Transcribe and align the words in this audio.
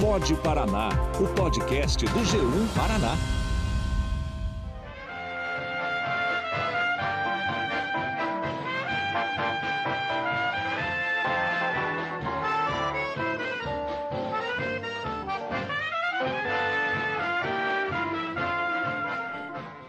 Pode 0.00 0.34
Paraná, 0.36 0.90
o 1.20 1.26
podcast 1.34 2.06
do 2.06 2.20
G1 2.20 2.68
Paraná. 2.72 3.16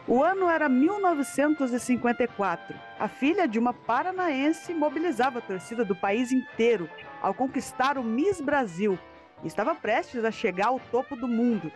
O 0.08 0.24
ano 0.24 0.50
era 0.50 0.68
1954. 0.68 2.76
A 2.98 3.08
filha 3.08 3.48
de 3.48 3.60
uma 3.60 3.76
paranaense 3.76 4.74
mobilizava 4.74 5.38
a 5.38 5.42
torcida 5.42 5.86
do 5.86 5.96
país 5.96 6.32
inteiro 6.32 6.90
ao 7.22 7.36
conquistar 7.36 8.00
o 8.00 8.04
Miss 8.04 8.42
Brasil 8.42 8.98
e 9.44 9.48
estava 9.48 9.76
prestes 9.76 10.24
a 10.24 10.32
chegar 10.32 10.68
ao 10.68 10.80
topo 10.80 11.16
do 11.16 11.28
mundo. 11.28 11.72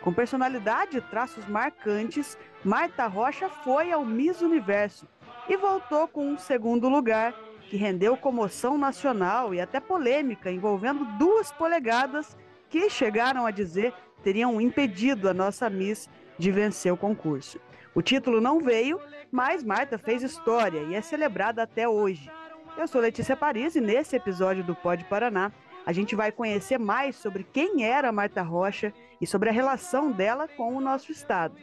Com 0.00 0.12
personalidade 0.12 0.98
e 0.98 1.00
traços 1.00 1.46
marcantes, 1.46 2.38
Marta 2.64 3.06
Rocha 3.06 3.48
foi 3.48 3.90
ao 3.90 4.04
Miss 4.04 4.40
Universo 4.40 5.06
e 5.48 5.56
voltou 5.56 6.06
com 6.06 6.26
um 6.26 6.38
segundo 6.38 6.88
lugar 6.88 7.34
que 7.68 7.76
rendeu 7.76 8.16
comoção 8.16 8.78
nacional 8.78 9.52
e 9.52 9.60
até 9.60 9.80
polêmica 9.80 10.50
envolvendo 10.50 11.04
duas 11.18 11.52
polegadas 11.52 12.36
que 12.70 12.88
chegaram 12.88 13.44
a 13.44 13.50
dizer 13.50 13.92
teriam 14.22 14.60
impedido 14.60 15.28
a 15.28 15.34
nossa 15.34 15.68
Miss 15.68 16.08
de 16.38 16.50
vencer 16.50 16.92
o 16.92 16.96
concurso. 16.96 17.60
O 17.94 18.02
título 18.02 18.40
não 18.40 18.60
veio, 18.60 19.00
mas 19.30 19.64
Marta 19.64 19.98
fez 19.98 20.22
história 20.22 20.80
e 20.82 20.94
é 20.94 21.00
celebrada 21.00 21.62
até 21.62 21.88
hoje. 21.88 22.30
Eu 22.76 22.86
sou 22.86 23.00
Letícia 23.00 23.36
Paris 23.36 23.74
e 23.74 23.80
nesse 23.80 24.14
episódio 24.14 24.62
do 24.62 24.74
Pode 24.74 25.04
Paraná 25.04 25.52
a 25.84 25.92
gente 25.92 26.14
vai 26.14 26.30
conhecer 26.32 26.78
mais 26.78 27.16
sobre 27.16 27.44
quem 27.44 27.84
era 27.84 28.12
Marta 28.12 28.42
Rocha 28.42 28.92
e 29.20 29.26
sobre 29.26 29.48
a 29.48 29.52
relação 29.52 30.10
dela 30.10 30.46
com 30.48 30.74
o 30.74 30.80
nosso 30.80 31.10
estado. 31.12 31.54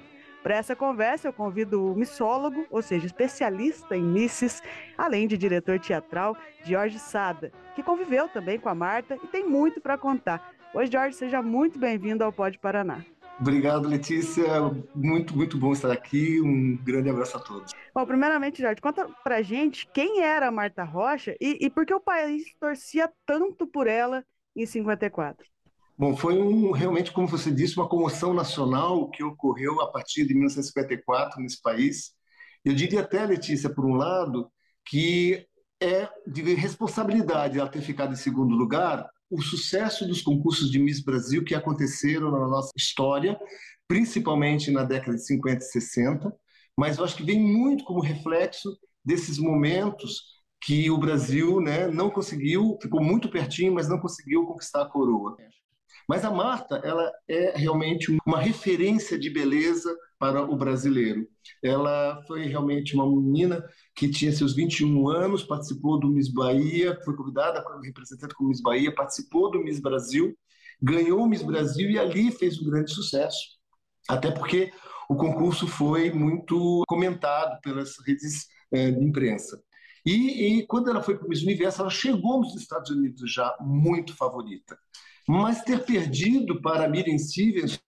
Para 0.46 0.58
essa 0.58 0.76
conversa, 0.76 1.28
eu 1.28 1.34
convido 1.34 1.92
o 1.92 1.96
missólogo, 1.96 2.68
ou 2.70 2.82
seja, 2.82 3.08
especialista 3.08 3.98
em 3.98 4.04
misses, 4.04 4.62
além 4.96 5.28
de 5.28 5.38
diretor 5.38 5.80
teatral, 5.80 6.38
Jorge 6.64 7.00
Sada, 7.00 7.52
que 7.76 7.82
conviveu 7.82 8.28
também 8.30 8.60
com 8.60 8.70
a 8.70 8.76
Marta 8.76 9.18
e 9.24 9.28
tem 9.28 9.44
muito 9.44 9.82
para 9.82 9.98
contar. 9.98 10.54
Oi, 10.72 10.86
Jorge, 10.86 11.16
seja 11.16 11.42
muito 11.42 11.80
bem-vindo 11.80 12.24
ao 12.24 12.32
Pode 12.32 12.60
Paraná. 12.60 13.04
Obrigado, 13.40 13.88
Letícia. 13.88 14.46
Muito, 14.94 15.36
muito 15.36 15.58
bom 15.58 15.74
estar 15.74 15.92
aqui. 15.92 16.40
Um 16.40 16.78
grande 16.78 17.10
abraço 17.10 17.38
a 17.38 17.40
todos. 17.40 17.72
Bom, 17.94 18.06
primeiramente, 18.06 18.62
Jorge, 18.62 18.82
conta 18.82 19.08
pra 19.24 19.42
gente 19.42 19.88
quem 19.94 20.22
era 20.22 20.48
a 20.48 20.52
Marta 20.52 20.84
Rocha 20.84 21.36
e, 21.40 21.58
e 21.62 21.70
por 21.70 21.86
que 21.86 21.94
o 21.94 22.00
país 22.00 22.44
torcia 22.60 23.12
tanto 23.26 23.68
por 23.68 23.88
ela 23.88 24.24
em 24.56 24.66
54. 24.66 25.46
Bom, 25.98 26.16
foi 26.16 26.38
um, 26.38 26.72
realmente, 26.72 27.12
como 27.12 27.28
você 27.28 27.52
disse, 27.52 27.78
uma 27.78 27.88
comoção 27.88 28.34
nacional 28.34 29.10
que 29.10 29.24
ocorreu 29.24 29.82
a 29.82 29.92
partir 29.92 30.26
de 30.26 30.34
1954 30.34 31.42
nesse 31.42 31.62
país. 31.62 32.14
Eu 32.64 32.74
diria 32.74 33.02
até, 33.02 33.26
Letícia, 33.26 33.70
por 33.70 33.86
um 33.86 33.96
lado, 33.96 34.50
que 34.86 35.46
é 35.82 36.10
de 36.26 36.42
responsabilidade 36.54 37.60
ela 37.60 37.70
ter 37.70 37.82
ficado 37.82 38.14
em 38.14 38.18
segundo 38.18 38.56
lugar, 38.56 39.10
o 39.30 39.42
sucesso 39.42 40.08
dos 40.08 40.22
concursos 40.22 40.72
de 40.72 40.80
Miss 40.80 41.04
Brasil 41.04 41.44
que 41.44 41.56
aconteceram 41.56 42.32
na 42.32 42.48
nossa 42.48 42.72
história, 42.76 43.38
principalmente 43.88 44.72
na 44.72 44.84
década 44.84 45.16
de 45.16 45.26
50 45.26 45.58
e 45.58 45.68
60, 45.68 46.36
mas 46.78 46.98
eu 46.98 47.04
acho 47.04 47.16
que 47.16 47.24
vem 47.24 47.40
muito 47.40 47.84
como 47.84 48.02
reflexo 48.02 48.78
desses 49.04 49.38
momentos 49.38 50.36
que 50.62 50.90
o 50.90 50.98
Brasil 50.98 51.62
né, 51.62 51.88
não 51.88 52.10
conseguiu, 52.10 52.78
ficou 52.82 53.02
muito 53.02 53.30
pertinho, 53.30 53.74
mas 53.74 53.88
não 53.88 54.00
conseguiu 54.00 54.46
conquistar 54.46 54.82
a 54.82 54.90
coroa. 54.90 55.38
Mas 56.08 56.24
a 56.24 56.32
Marta, 56.32 56.82
ela 56.84 57.12
é 57.28 57.58
realmente 57.58 58.16
uma 58.26 58.40
referência 58.40 59.18
de 59.18 59.30
beleza 59.30 59.96
para 60.18 60.44
o 60.44 60.56
brasileiro. 60.56 61.28
Ela 61.64 62.22
foi 62.28 62.46
realmente 62.46 62.96
uma 62.96 63.10
menina 63.10 63.64
que 63.96 64.10
tinha 64.10 64.32
seus 64.32 64.56
21 64.56 65.10
anos, 65.10 65.44
participou 65.44 66.00
do 66.00 66.10
Miss 66.10 66.32
Bahia, 66.32 67.00
foi 67.04 67.16
convidada 67.16 67.64
como 67.64 67.82
representante 67.82 68.34
como 68.34 68.50
Miss 68.50 68.62
Bahia, 68.62 68.94
participou 68.94 69.52
do 69.52 69.60
Miss 69.60 69.80
Brasil, 69.80 70.36
ganhou 70.82 71.22
o 71.22 71.28
Miss 71.28 71.42
Brasil 71.42 71.90
e 71.90 72.00
ali 72.00 72.32
fez 72.32 72.60
um 72.60 72.66
grande 72.66 72.92
sucesso. 72.92 73.56
Até 74.08 74.32
porque 74.32 74.72
o 75.10 75.16
concurso 75.16 75.68
foi 75.68 76.12
muito 76.12 76.84
comentado 76.88 77.60
pelas 77.62 77.96
redes 78.06 78.48
é, 78.72 78.92
de 78.92 79.04
imprensa. 79.04 79.62
E, 80.06 80.60
e, 80.60 80.68
quando 80.68 80.90
ela 80.90 81.02
foi 81.02 81.18
para 81.18 81.26
o 81.26 81.30
Miss 81.30 81.42
Universo, 81.42 81.82
ela 81.82 81.90
chegou 81.90 82.40
nos 82.40 82.56
Estados 82.56 82.92
Unidos 82.92 83.34
já 83.34 83.56
muito 83.60 84.16
favorita. 84.16 84.78
Mas 85.28 85.64
ter 85.64 85.84
perdido 85.84 86.62
para 86.62 86.88
Miriam 86.88 87.18
Stevens 87.18 87.80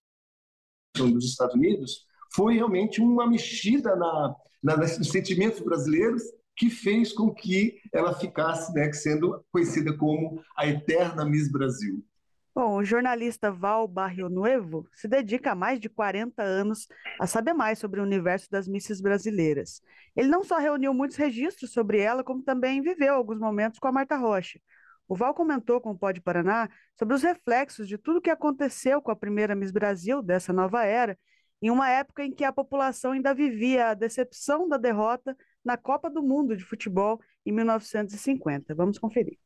dos 0.96 1.24
Estados 1.24 1.54
Unidos 1.54 2.07
foi 2.34 2.54
realmente 2.54 3.00
uma 3.00 3.26
mexida 3.28 3.96
na, 3.96 4.34
na, 4.62 4.76
nos 4.76 5.10
sentimentos 5.10 5.60
brasileiros 5.60 6.22
que 6.56 6.68
fez 6.68 7.12
com 7.12 7.32
que 7.32 7.80
ela 7.92 8.12
ficasse 8.14 8.72
né, 8.74 8.92
sendo 8.92 9.44
conhecida 9.52 9.96
como 9.96 10.42
a 10.56 10.66
eterna 10.66 11.24
Miss 11.24 11.50
Brasil. 11.50 12.04
Bom, 12.52 12.78
o 12.78 12.84
jornalista 12.84 13.52
Val 13.52 13.86
Barrio 13.86 14.28
Nuevo 14.28 14.88
se 14.92 15.06
dedica 15.06 15.52
há 15.52 15.54
mais 15.54 15.78
de 15.78 15.88
40 15.88 16.42
anos 16.42 16.88
a 17.20 17.24
saber 17.24 17.52
mais 17.52 17.78
sobre 17.78 18.00
o 18.00 18.02
universo 18.02 18.50
das 18.50 18.66
misses 18.66 19.00
brasileiras. 19.00 19.80
Ele 20.16 20.26
não 20.26 20.42
só 20.42 20.58
reuniu 20.58 20.92
muitos 20.92 21.16
registros 21.16 21.70
sobre 21.70 22.00
ela, 22.00 22.24
como 22.24 22.42
também 22.42 22.82
viveu 22.82 23.14
alguns 23.14 23.38
momentos 23.38 23.78
com 23.78 23.86
a 23.86 23.92
Marta 23.92 24.16
Rocha. 24.16 24.58
O 25.06 25.14
Val 25.14 25.32
comentou 25.32 25.80
com 25.80 25.92
o 25.92 25.98
Pode 25.98 26.20
Paraná 26.20 26.68
sobre 26.98 27.14
os 27.14 27.22
reflexos 27.22 27.86
de 27.86 27.96
tudo 27.96 28.20
que 28.20 28.28
aconteceu 28.28 29.00
com 29.00 29.12
a 29.12 29.16
primeira 29.16 29.54
Miss 29.54 29.70
Brasil 29.70 30.20
dessa 30.20 30.52
nova 30.52 30.84
era, 30.84 31.16
em 31.60 31.70
uma 31.70 31.90
época 31.90 32.24
em 32.24 32.32
que 32.32 32.44
a 32.44 32.52
população 32.52 33.12
ainda 33.12 33.34
vivia 33.34 33.88
a 33.88 33.94
decepção 33.94 34.68
da 34.68 34.76
derrota 34.76 35.36
na 35.64 35.76
Copa 35.76 36.08
do 36.10 36.22
Mundo 36.22 36.56
de 36.56 36.64
Futebol 36.64 37.20
em 37.44 37.52
1950. 37.52 38.74
Vamos 38.74 38.98
conferir. 38.98 39.38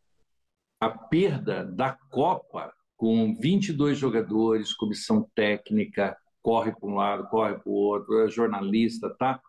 A 0.80 0.90
perda 0.90 1.64
da 1.64 1.96
Copa, 2.10 2.72
com 2.96 3.36
22 3.36 3.96
jogadores, 3.96 4.74
comissão 4.74 5.28
técnica, 5.34 6.16
corre 6.42 6.72
para 6.72 6.88
um 6.88 6.94
lado, 6.94 7.28
corre 7.28 7.54
para 7.54 7.70
o 7.70 7.74
outro, 7.74 8.24
é 8.24 8.28
jornalista, 8.28 9.08
tá? 9.18 9.40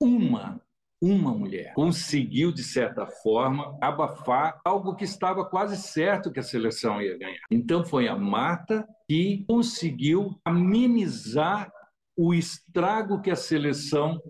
Uma 0.00 0.60
uma 1.02 1.32
mulher 1.32 1.72
conseguiu, 1.72 2.52
de 2.52 2.62
certa 2.62 3.06
forma, 3.06 3.76
abafar 3.80 4.60
algo 4.62 4.94
que 4.94 5.04
estava 5.04 5.44
quase 5.46 5.76
certo 5.78 6.30
que 6.30 6.40
a 6.40 6.42
seleção 6.42 7.00
ia 7.00 7.16
ganhar. 7.16 7.40
Então 7.50 7.84
foi 7.84 8.06
a 8.06 8.14
Marta 8.14 8.86
que 9.08 9.44
conseguiu 9.48 10.38
amenizar 10.44 11.72
o 12.16 12.34
estrago 12.34 13.20
que 13.20 13.30
a 13.30 13.36
seleção 13.36 14.20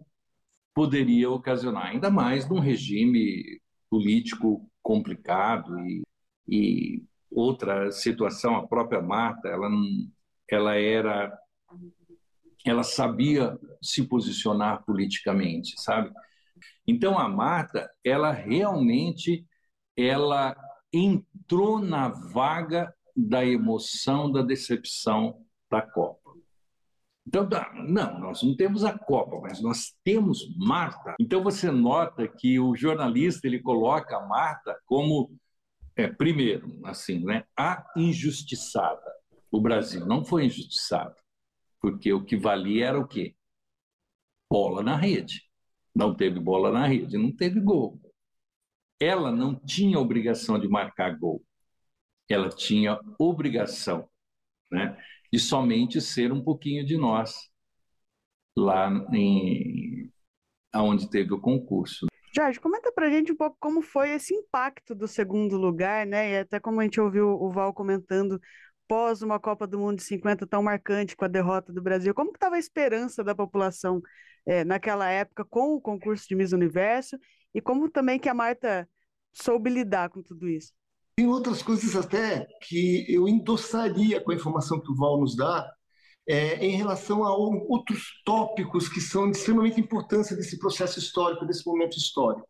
poderia 0.74 1.30
ocasionar, 1.30 1.86
ainda 1.86 2.10
mais 2.10 2.48
num 2.48 2.60
regime 2.60 3.60
político 3.88 4.70
complicado 4.82 5.78
e, 5.80 6.02
e 6.48 7.02
outra 7.30 7.90
situação, 7.90 8.56
a 8.56 8.66
própria 8.66 9.02
Marta, 9.02 9.48
ela, 9.48 9.68
ela 10.48 10.74
era 10.76 11.36
ela 12.64 12.82
sabia 12.82 13.58
se 13.82 14.06
posicionar 14.06 14.84
politicamente, 14.84 15.80
sabe? 15.80 16.12
Então 16.86 17.18
a 17.18 17.28
Marta, 17.28 17.90
ela 18.04 18.32
realmente 18.32 19.46
ela 19.96 20.54
entrou 20.92 21.78
na 21.78 22.08
vaga 22.08 22.92
da 23.16 23.44
emoção, 23.44 24.30
da 24.30 24.42
decepção 24.42 25.44
da 25.70 25.82
Copa. 25.82 26.19
Então, 27.30 27.48
não, 27.86 28.18
nós 28.18 28.42
não 28.42 28.56
temos 28.56 28.82
a 28.84 28.98
Copa, 28.98 29.38
mas 29.40 29.62
nós 29.62 29.94
temos 30.02 30.52
Marta. 30.56 31.14
Então 31.20 31.44
você 31.44 31.70
nota 31.70 32.26
que 32.26 32.58
o 32.58 32.74
jornalista 32.74 33.46
ele 33.46 33.60
coloca 33.60 34.16
a 34.16 34.26
Marta 34.26 34.76
como 34.84 35.30
é, 35.94 36.08
primeiro, 36.08 36.80
assim, 36.84 37.24
né, 37.24 37.44
a 37.56 37.84
injustiçada. 37.96 39.12
O 39.48 39.60
Brasil 39.60 40.04
não 40.04 40.24
foi 40.24 40.46
injustiçado, 40.46 41.14
porque 41.80 42.12
o 42.12 42.24
que 42.24 42.36
valia 42.36 42.86
era 42.88 42.98
o 42.98 43.06
quê? 43.06 43.36
Bola 44.50 44.82
na 44.82 44.96
rede. 44.96 45.44
Não 45.94 46.12
teve 46.12 46.40
bola 46.40 46.72
na 46.72 46.84
rede, 46.88 47.16
não 47.16 47.30
teve 47.30 47.60
gol. 47.60 48.00
Ela 48.98 49.30
não 49.30 49.54
tinha 49.54 50.00
obrigação 50.00 50.58
de 50.58 50.66
marcar 50.66 51.16
gol. 51.16 51.44
Ela 52.28 52.48
tinha 52.48 52.98
obrigação 53.20 54.08
né, 54.68 54.96
de 55.32 55.38
somente 55.38 56.00
ser 56.00 56.32
um 56.32 56.42
pouquinho 56.42 56.84
de 56.84 56.96
nós 56.96 57.50
lá 58.56 58.90
em 59.12 60.10
aonde 60.72 61.08
teve 61.08 61.32
o 61.32 61.40
concurso. 61.40 62.06
Jorge, 62.34 62.60
comenta 62.60 62.92
pra 62.92 63.10
gente 63.10 63.32
um 63.32 63.36
pouco 63.36 63.56
como 63.58 63.82
foi 63.82 64.10
esse 64.10 64.32
impacto 64.32 64.94
do 64.94 65.08
segundo 65.08 65.56
lugar, 65.56 66.06
né? 66.06 66.30
E 66.30 66.38
até 66.38 66.60
como 66.60 66.80
a 66.80 66.84
gente 66.84 67.00
ouviu 67.00 67.28
o 67.28 67.50
Val 67.50 67.74
comentando 67.74 68.40
pós 68.86 69.22
uma 69.22 69.40
Copa 69.40 69.66
do 69.66 69.78
Mundo 69.78 69.98
de 69.98 70.04
50 70.04 70.46
tão 70.46 70.62
marcante 70.62 71.16
com 71.16 71.24
a 71.24 71.28
derrota 71.28 71.72
do 71.72 71.82
Brasil, 71.82 72.14
como 72.14 72.30
estava 72.30 72.56
a 72.56 72.58
esperança 72.58 73.24
da 73.24 73.34
população 73.34 74.00
é, 74.46 74.64
naquela 74.64 75.08
época 75.08 75.44
com 75.44 75.74
o 75.74 75.80
concurso 75.80 76.26
de 76.28 76.34
Miss 76.34 76.52
Universo 76.52 77.18
e 77.54 77.60
como 77.60 77.90
também 77.90 78.18
que 78.18 78.28
a 78.28 78.34
Marta 78.34 78.88
soube 79.32 79.70
lidar 79.70 80.08
com 80.08 80.22
tudo 80.22 80.48
isso? 80.48 80.72
Tem 81.16 81.26
outras 81.26 81.62
coisas 81.62 81.94
até 81.96 82.46
que 82.62 83.04
eu 83.08 83.28
endossaria 83.28 84.20
com 84.20 84.30
a 84.30 84.34
informação 84.34 84.80
que 84.80 84.90
o 84.90 84.96
Val 84.96 85.20
nos 85.20 85.36
dá 85.36 85.70
é, 86.28 86.64
em 86.64 86.76
relação 86.76 87.24
a 87.24 87.36
outros 87.36 88.22
tópicos 88.24 88.88
que 88.88 89.00
são 89.00 89.30
de 89.30 89.36
extremamente 89.36 89.80
importância 89.80 90.36
desse 90.36 90.58
processo 90.58 90.98
histórico, 90.98 91.44
desse 91.44 91.66
momento 91.66 91.96
histórico. 91.96 92.48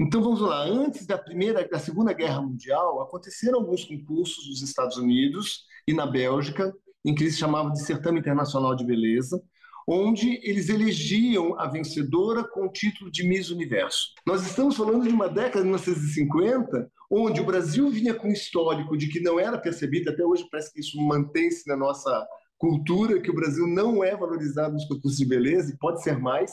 Então 0.00 0.22
vamos 0.22 0.40
lá, 0.40 0.64
antes 0.64 1.06
da 1.06 1.16
primeira, 1.16 1.66
da 1.66 1.78
Segunda 1.78 2.12
Guerra 2.12 2.42
Mundial, 2.42 3.00
aconteceram 3.00 3.60
alguns 3.60 3.84
concursos 3.84 4.46
nos 4.48 4.62
Estados 4.62 4.96
Unidos 4.96 5.64
e 5.86 5.94
na 5.94 6.06
Bélgica, 6.06 6.74
em 7.04 7.14
que 7.14 7.22
eles 7.22 7.38
chamavam 7.38 7.72
de 7.72 7.82
Certame 7.82 8.20
Internacional 8.20 8.74
de 8.74 8.84
Beleza, 8.84 9.42
onde 9.86 10.40
eles 10.42 10.68
elegiam 10.68 11.58
a 11.58 11.68
vencedora 11.68 12.42
com 12.42 12.66
o 12.66 12.72
título 12.72 13.10
de 13.10 13.22
Miss 13.22 13.50
Universo. 13.50 14.14
Nós 14.26 14.44
estamos 14.44 14.76
falando 14.76 15.04
de 15.04 15.10
uma 15.10 15.28
década 15.28 15.58
de 15.58 15.68
1950, 15.68 16.90
onde 17.08 17.40
o 17.40 17.44
Brasil 17.44 17.88
vinha 17.88 18.12
com 18.12 18.28
um 18.28 18.32
histórico 18.32 18.96
de 18.96 19.06
que 19.06 19.20
não 19.20 19.38
era 19.38 19.56
percebido, 19.56 20.10
até 20.10 20.24
hoje 20.24 20.48
parece 20.50 20.72
que 20.72 20.80
isso 20.80 21.00
mantém-se 21.00 21.68
na 21.68 21.76
nossa 21.76 22.26
cultura, 22.58 23.20
que 23.20 23.30
o 23.30 23.34
Brasil 23.34 23.66
não 23.66 24.02
é 24.02 24.16
valorizado 24.16 24.74
nos 24.74 24.86
concursos 24.86 25.18
de 25.18 25.26
beleza, 25.26 25.72
e 25.72 25.78
pode 25.78 26.02
ser 26.02 26.18
mais, 26.18 26.50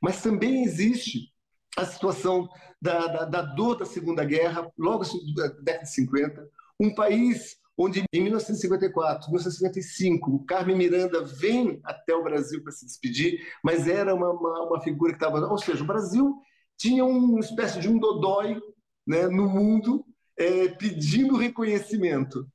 mas 0.00 0.22
também 0.22 0.62
existe 0.62 1.32
a 1.76 1.84
situação 1.84 2.48
da, 2.80 3.06
da, 3.06 3.24
da 3.24 3.42
dor 3.42 3.76
da 3.76 3.84
Segunda 3.84 4.24
Guerra, 4.24 4.70
logo 4.78 5.04
da 5.34 5.48
década 5.48 5.84
de 5.84 5.92
50, 5.92 6.48
um 6.78 6.94
país 6.94 7.56
onde 7.82 8.04
em 8.12 8.22
1954, 8.22 9.30
1955, 9.30 10.30
o 10.30 10.44
Carmen 10.44 10.76
Miranda 10.76 11.24
vem 11.24 11.80
até 11.82 12.14
o 12.14 12.22
Brasil 12.22 12.62
para 12.62 12.72
se 12.72 12.84
despedir, 12.84 13.40
mas 13.64 13.88
era 13.88 14.14
uma, 14.14 14.30
uma, 14.30 14.66
uma 14.66 14.80
figura 14.82 15.12
que 15.12 15.16
estava... 15.16 15.40
Ou 15.46 15.56
seja, 15.56 15.82
o 15.82 15.86
Brasil 15.86 16.36
tinha 16.76 17.04
uma 17.06 17.40
espécie 17.40 17.80
de 17.80 17.88
um 17.88 17.98
dodói 17.98 18.60
né, 19.06 19.28
no 19.28 19.48
mundo 19.48 20.04
é, 20.38 20.68
pedindo 20.68 21.36
reconhecimento. 21.36 22.46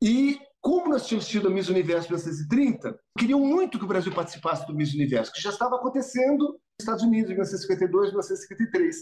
E 0.00 0.38
como 0.60 0.90
nós 0.90 1.08
tínhamos 1.08 1.26
tido 1.26 1.48
a 1.48 1.50
Miss 1.50 1.68
Universo 1.68 2.08
1930, 2.08 2.96
queriam 3.18 3.40
muito 3.40 3.78
que 3.78 3.84
o 3.84 3.88
Brasil 3.88 4.14
participasse 4.14 4.64
do 4.64 4.74
Miss 4.74 4.94
Universo, 4.94 5.32
que 5.32 5.42
já 5.42 5.50
estava 5.50 5.74
acontecendo 5.74 6.44
nos 6.44 6.80
Estados 6.80 7.02
Unidos 7.02 7.30
em 7.30 7.34
1952, 7.34 8.10
1953. 8.10 8.96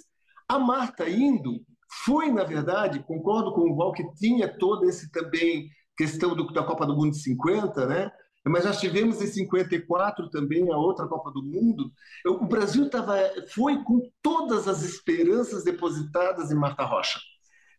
A 0.48 0.58
Marta 0.58 1.06
indo 1.06 1.62
foi, 2.04 2.30
na 2.30 2.44
verdade, 2.44 3.02
concordo 3.02 3.52
com 3.52 3.70
o 3.70 3.76
Val 3.76 3.92
que 3.92 4.04
tinha 4.14 4.48
toda 4.48 4.86
esse 4.86 5.10
também 5.10 5.68
questão 5.96 6.34
do, 6.34 6.46
da 6.52 6.62
Copa 6.62 6.86
do 6.86 6.94
Mundo 6.94 7.12
de 7.12 7.22
50, 7.22 7.86
né? 7.86 8.10
Mas 8.48 8.64
nós 8.64 8.78
tivemos 8.78 9.20
em 9.20 9.26
54 9.26 10.30
também 10.30 10.70
a 10.70 10.76
outra 10.76 11.08
Copa 11.08 11.32
do 11.32 11.42
Mundo. 11.42 11.90
O 12.26 12.46
Brasil 12.46 12.88
tava, 12.88 13.16
foi 13.52 13.82
com 13.82 14.08
todas 14.22 14.68
as 14.68 14.82
esperanças 14.82 15.64
depositadas 15.64 16.52
em 16.52 16.54
Marta 16.54 16.84
Rocha, 16.84 17.18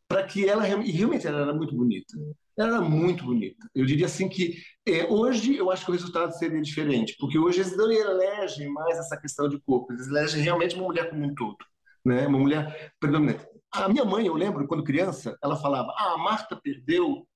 para 0.10 0.24
que 0.24 0.48
ela 0.48 0.68
e 0.68 0.92
realmente 0.92 1.25
ela 1.25 1.42
era 1.42 1.53
muito 1.53 1.74
bonita. 1.74 2.18
Ela 2.57 2.77
era 2.77 2.81
muito 2.81 3.24
bonita. 3.24 3.65
Eu 3.74 3.86
diria 3.86 4.07
assim 4.07 4.27
que 4.27 4.57
é, 4.86 5.06
hoje 5.06 5.56
eu 5.56 5.71
acho 5.71 5.86
que 5.86 5.92
o 5.92 5.94
resultado 5.94 6.33
seria 6.33 6.62
diferente, 6.62 7.15
porque 7.18 7.38
hoje 7.38 7.62
eles 7.62 7.77
não 7.77 7.89
elegem 7.89 8.68
mais 8.69 8.98
essa 8.98 9.15
questão 9.15 9.48
de 9.48 9.62
corpo, 9.62 9.94
eles 9.94 10.07
elegem 10.07 10.42
realmente 10.42 10.75
uma 10.75 10.86
mulher 10.86 11.10
como 11.10 11.24
um 11.24 11.33
todo, 11.33 11.57
né? 12.03 12.27
Uma 12.27 12.39
mulher 12.39 12.92
predominante. 13.00 13.45
A 13.71 13.89
minha 13.89 14.05
mãe, 14.05 14.25
eu 14.25 14.33
lembro, 14.33 14.67
quando 14.67 14.83
criança, 14.83 15.37
ela 15.43 15.55
falava: 15.55 15.93
ah, 15.97 16.13
a 16.13 16.17
Marta 16.17 16.55
perdeu 16.55 17.27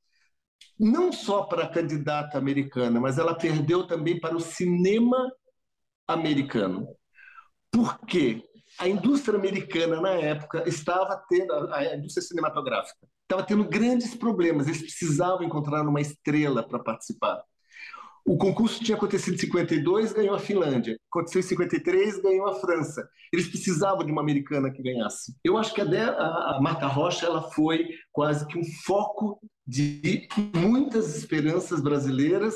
não 0.79 1.11
só 1.11 1.43
para 1.43 1.63
a 1.63 1.69
candidata 1.69 2.37
americana, 2.37 2.99
mas 2.99 3.17
ela 3.17 3.35
perdeu 3.35 3.85
também 3.85 4.19
para 4.19 4.35
o 4.35 4.39
cinema 4.39 5.31
americano. 6.07 6.87
Por 7.71 7.99
quê? 8.05 8.43
A 8.79 8.87
indústria 8.87 9.37
americana, 9.37 9.99
na 10.01 10.11
época, 10.11 10.67
estava 10.67 11.21
tendo, 11.29 11.53
a 11.73 11.95
indústria 11.95 12.25
cinematográfica, 12.25 13.07
estava 13.23 13.43
tendo 13.43 13.65
grandes 13.65 14.15
problemas. 14.15 14.67
Eles 14.67 14.81
precisavam 14.81 15.43
encontrar 15.43 15.87
uma 15.87 16.01
estrela 16.01 16.67
para 16.67 16.79
participar. 16.79 17.43
O 18.25 18.37
concurso 18.37 18.83
tinha 18.83 18.95
acontecido 18.95 19.33
em 19.33 19.37
52, 19.37 20.13
ganhou 20.13 20.35
a 20.35 20.39
Finlândia. 20.39 20.97
Aconteceu 21.09 21.39
em 21.39 21.43
53, 21.43 22.21
ganhou 22.21 22.47
a 22.47 22.55
França. 22.55 23.07
Eles 23.33 23.47
precisavam 23.47 24.05
de 24.05 24.11
uma 24.11 24.21
americana 24.21 24.71
que 24.71 24.83
ganhasse. 24.83 25.35
Eu 25.43 25.57
acho 25.57 25.73
que 25.73 25.81
a, 25.81 26.59
Marta 26.61 26.87
Rocha 26.87 27.25
ela 27.25 27.41
foi 27.51 27.87
quase 28.11 28.45
que 28.47 28.57
um 28.57 28.63
foco 28.85 29.39
de 29.65 30.27
muitas 30.55 31.17
esperanças 31.17 31.81
brasileiras 31.81 32.55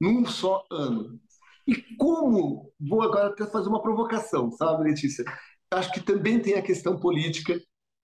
num 0.00 0.24
só 0.26 0.62
ano. 0.70 1.18
E 1.66 1.74
como, 1.96 2.72
vou 2.78 3.02
agora 3.02 3.28
até 3.28 3.46
fazer 3.46 3.68
uma 3.68 3.82
provocação, 3.82 4.50
sabe, 4.52 4.84
Letícia? 4.84 5.24
Acho 5.70 5.92
que 5.92 6.00
também 6.00 6.38
tem 6.38 6.54
a 6.54 6.62
questão 6.62 6.98
política, 6.98 7.58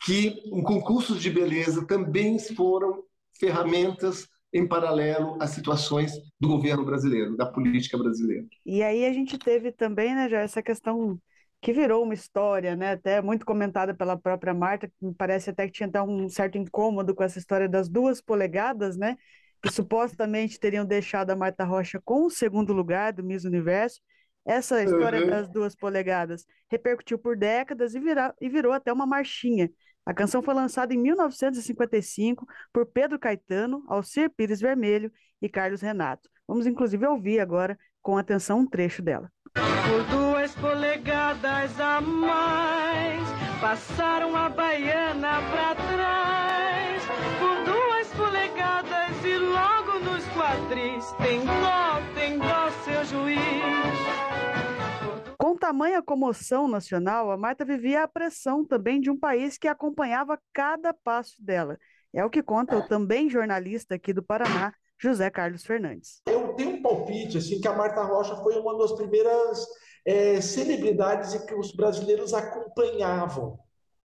que 0.05 0.35
um 0.53 0.63
concursos 0.63 1.21
de 1.21 1.31
beleza 1.31 1.87
também 1.87 2.39
foram 2.39 3.05
ferramentas 3.39 4.27
em 4.53 4.67
paralelo 4.67 5.37
às 5.41 5.51
situações 5.51 6.13
do 6.39 6.49
governo 6.49 6.85
brasileiro, 6.85 7.37
da 7.37 7.47
política 7.47 7.97
brasileira. 7.97 8.47
E 8.67 8.83
aí 8.83 9.07
a 9.07 9.13
gente 9.13 9.39
teve 9.39 9.73
também, 9.73 10.15
né, 10.15 10.29
já 10.29 10.41
essa 10.41 10.63
questão 10.63 11.19
que 11.61 11.73
virou 11.73 12.03
uma 12.03 12.13
história, 12.13 12.77
né, 12.77 12.93
até 12.93 13.23
muito 13.23 13.47
comentada 13.47 13.95
pela 13.95 14.17
própria 14.17 14.53
Marta, 14.53 14.89
que 14.89 14.95
me 15.01 15.15
parece 15.15 15.49
até 15.49 15.67
que 15.67 15.73
tinha 15.73 15.89
até 15.89 16.03
um 16.03 16.29
certo 16.29 16.59
incômodo 16.59 17.15
com 17.15 17.23
essa 17.23 17.39
história 17.39 17.69
das 17.69 17.89
duas 17.89 18.21
polegadas, 18.21 18.97
né, 18.97 19.17
que 19.63 19.73
supostamente 19.73 20.59
teriam 20.59 20.85
deixado 20.85 21.31
a 21.31 21.37
Marta 21.37 21.65
Rocha 21.65 22.01
com 22.05 22.27
o 22.27 22.31
segundo 22.31 22.73
lugar 22.73 23.13
do 23.13 23.23
Miss 23.23 23.45
Universo. 23.45 24.01
Essa 24.45 24.83
história 24.83 25.21
uhum. 25.21 25.31
das 25.31 25.49
duas 25.49 25.77
polegadas 25.77 26.45
repercutiu 26.69 27.17
por 27.17 27.37
décadas 27.37 27.95
e, 27.95 28.01
vira, 28.01 28.35
e 28.41 28.49
virou 28.49 28.73
até 28.73 28.93
uma 28.93 29.07
marchinha 29.07 29.71
a 30.05 30.13
canção 30.13 30.43
foi 30.43 30.55
lançada 30.55 30.93
em 30.93 30.99
1955 30.99 32.47
por 32.73 32.87
Pedro 32.87 33.19
Caetano, 33.19 33.85
Alcir 33.89 34.31
Pires 34.31 34.61
Vermelho 34.61 35.13
e 35.41 35.49
Carlos 35.49 35.81
Renato. 35.81 36.29
Vamos 36.47 36.67
inclusive 36.67 37.07
ouvir 37.07 37.39
agora 37.39 37.79
com 38.03 38.17
atenção 38.17 38.61
um 38.61 38.67
trecho 38.67 39.01
dela. 39.01 39.31
Por 39.55 40.05
duas 40.05 40.55
polegadas 40.57 41.79
a 41.81 42.01
mais, 42.01 43.23
passaram 43.61 44.35
a 44.35 44.49
baiana 44.49 45.41
para 45.51 45.75
trás. 45.75 47.03
Por 47.39 47.65
duas 47.65 48.09
polegadas 48.09 49.25
e 49.25 49.37
logo 49.39 50.01
nos 50.01 50.25
quadris, 50.35 51.13
tem 51.23 51.45
dó, 51.45 52.01
tem 52.15 52.39
dó, 52.39 52.71
seu 52.85 53.05
juiz. 53.05 53.92
Tamanha 55.63 56.03
comoção 56.03 56.67
nacional, 56.67 57.31
a 57.31 57.37
Marta 57.37 57.65
vivia 57.65 58.03
a 58.03 58.09
pressão 58.09 58.65
também 58.65 59.01
de 59.01 59.09
um 59.09 59.17
país 59.17 59.57
que 59.57 59.69
acompanhava 59.69 60.37
cada 60.53 60.93
passo 60.93 61.37
dela. 61.39 61.79
É 62.13 62.25
o 62.25 62.29
que 62.29 62.43
conta 62.43 62.77
o 62.77 62.89
também 62.89 63.31
jornalista 63.31 63.95
aqui 63.95 64.13
do 64.13 64.25
Paraná, 64.25 64.75
José 65.01 65.31
Carlos 65.31 65.65
Fernandes. 65.65 66.21
Eu 66.27 66.53
tenho 66.55 66.71
um 66.71 66.83
palpite 66.83 67.39
assim 67.39 67.61
que 67.61 67.69
a 67.69 67.77
Marta 67.77 68.03
Rocha 68.03 68.35
foi 68.43 68.59
uma 68.59 68.77
das 68.77 68.91
primeiras 68.91 69.65
é, 70.05 70.41
celebridades 70.41 71.33
que 71.45 71.55
os 71.55 71.71
brasileiros 71.71 72.35
acompanhavam. 72.35 73.57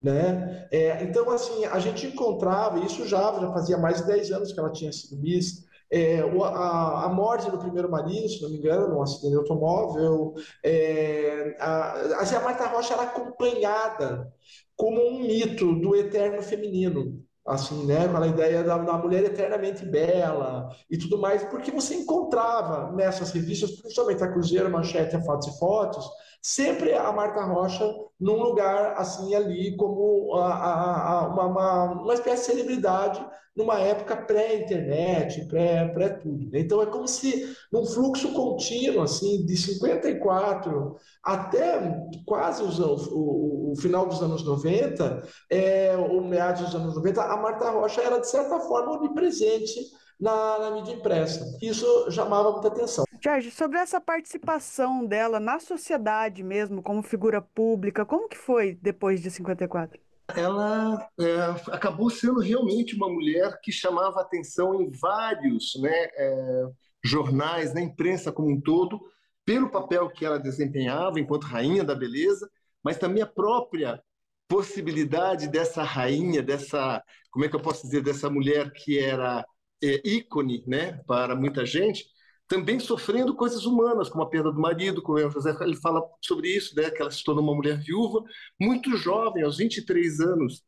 Né? 0.02 0.68
É, 0.72 1.04
então, 1.04 1.30
assim, 1.30 1.66
a 1.66 1.78
gente 1.78 2.08
encontrava, 2.08 2.80
isso 2.80 3.08
já, 3.08 3.32
já 3.40 3.54
fazia 3.54 3.78
mais 3.78 3.98
de 3.98 4.08
10 4.08 4.32
anos 4.32 4.52
que 4.52 4.60
ela 4.60 4.72
tinha 4.72 4.92
sido 4.92 5.22
Miss, 5.22 5.68
é, 5.94 6.22
a, 6.22 7.06
a, 7.06 7.10
morte 7.10 7.52
do 7.52 7.60
primeiro 7.60 7.90
marido, 7.90 8.28
se 8.28 8.42
não 8.42 8.50
me 8.50 8.58
engano, 8.58 8.88
num 8.88 9.02
acidente 9.02 9.30
de 9.30 9.38
automóvel. 9.38 10.34
É, 10.64 11.56
a, 11.60 11.92
assim, 12.20 12.36
a 12.36 12.42
Marta 12.42 12.66
Rocha 12.68 12.94
era 12.96 13.04
acompanhada 13.04 14.34
como 14.76 15.00
um 15.00 15.20
mito 15.20 15.76
do 15.76 15.96
eterno 15.96 16.42
feminino 16.42 17.24
assim, 17.46 17.86
né, 17.86 18.08
com 18.08 18.16
a 18.16 18.26
ideia 18.26 18.64
da, 18.64 18.78
da, 18.78 18.98
mulher 18.98 19.26
eternamente 19.26 19.86
bela 19.86 20.70
e 20.90 20.98
tudo 20.98 21.18
mais, 21.18 21.44
porque 21.44 21.72
você 21.72 21.96
encontrava 21.96 22.90
nessas 22.94 23.32
revistas, 23.32 23.82
principalmente 23.82 24.24
a 24.24 24.32
Cruzeiro, 24.32 24.72
Manchete, 24.72 25.18
a 25.18 25.22
Fotos 25.22 25.48
e 25.50 25.60
Fotos, 25.60 26.10
sempre 26.44 26.94
a 26.94 27.10
Marta 27.14 27.42
Rocha 27.46 27.90
num 28.20 28.44
lugar 28.44 28.96
assim 28.98 29.34
ali 29.34 29.76
como 29.78 30.36
a, 30.36 30.54
a, 30.54 31.10
a, 31.10 31.28
uma, 31.28 31.46
uma, 31.46 31.84
uma 32.02 32.14
espécie 32.14 32.42
de 32.42 32.58
celebridade 32.58 33.26
numa 33.56 33.80
época 33.80 34.18
pré-internet, 34.18 35.46
pré, 35.46 35.88
pré. 35.90 36.20
Né? 36.26 36.60
Então 36.60 36.82
é 36.82 36.88
como 36.88 37.08
se 37.08 37.56
num 37.72 37.86
fluxo 37.86 38.34
contínuo 38.34 39.04
assim 39.04 39.46
de 39.46 39.56
54 39.56 40.96
até 41.24 42.08
quase 42.26 42.64
os, 42.64 42.80
o, 42.80 43.72
o, 43.72 43.76
final 43.78 44.08
dos 44.08 44.22
anos 44.22 44.44
90, 44.44 45.22
é, 45.50 45.96
ou 45.96 46.22
meados 46.24 46.64
dos 46.64 46.76
anos 46.76 46.96
90, 46.96 47.22
a 47.22 47.38
Marta 47.38 47.70
Rocha 47.70 48.02
era 48.02 48.20
de 48.20 48.28
certa 48.28 48.60
forma 48.60 48.98
onipresente 48.98 49.80
na, 50.20 50.60
na 50.60 50.72
mídia 50.72 50.94
impressa. 50.94 51.46
Isso 51.62 52.12
chamava 52.12 52.52
muita 52.52 52.70
atenção. 52.70 53.06
Jorge, 53.24 53.52
sobre 53.52 53.78
essa 53.78 54.02
participação 54.02 55.06
dela 55.06 55.40
na 55.40 55.60
sociedade 55.60 56.44
mesmo, 56.44 56.84
como 56.84 57.02
figura 57.02 57.42
pública, 57.42 58.06
como 58.06 58.28
que 58.28 58.38
foi 58.38 58.78
depois 58.82 59.22
de 59.22 59.32
54? 59.32 60.02
ela 60.36 61.10
é, 61.20 61.72
acabou 61.72 62.10
sendo 62.10 62.40
realmente 62.40 62.96
uma 62.96 63.10
mulher 63.10 63.60
que 63.62 63.72
chamava 63.72 64.22
atenção 64.22 64.82
em 64.82 64.90
vários 64.90 65.76
né, 65.76 66.08
é, 66.16 66.66
jornais, 67.04 67.74
na 67.74 67.82
imprensa 67.82 68.32
como 68.32 68.50
um 68.50 68.60
todo, 68.60 69.02
pelo 69.46 69.70
papel 69.70 70.10
que 70.10 70.26
ela 70.26 70.40
desempenhava 70.40 71.20
enquanto 71.20 71.44
rainha 71.44 71.84
da 71.84 71.94
beleza, 71.94 72.50
mas 72.84 72.98
também 72.98 73.22
a 73.22 73.28
própria 73.28 74.02
possibilidade 74.48 75.48
dessa 75.48 75.84
rainha, 75.84 76.42
dessa, 76.42 77.04
como 77.30 77.46
é 77.46 77.50
que 77.50 77.56
eu 77.56 77.62
posso 77.62 77.84
dizer, 77.84 78.02
dessa 78.02 78.30
mulher 78.30 78.72
que 78.72 78.98
era 78.98 79.46
é, 79.84 80.02
ícone, 80.08 80.64
né, 80.66 81.02
para 81.06 81.36
muita 81.36 81.66
gente, 81.66 82.06
também 82.48 82.80
sofrendo 82.80 83.36
coisas 83.36 83.66
humanas, 83.66 84.10
como 84.10 84.24
a 84.24 84.30
perda 84.30 84.52
do 84.52 84.60
marido, 84.60 85.02
como 85.02 85.18
o 85.18 85.32
José 85.32 85.56
ele 85.62 85.76
fala 85.78 86.02
sobre 86.22 86.50
isso, 86.50 86.76
né, 86.76 86.90
que 86.90 87.02
ela 87.02 87.12
se 87.12 87.24
tornou 87.24 87.44
uma 87.44 87.56
mulher 87.56 87.80
viúva, 87.80 88.24
muito 88.60 88.96
jovem, 88.98 89.44
aos 89.44 89.58
23 89.58 90.20
anos. 90.20 90.64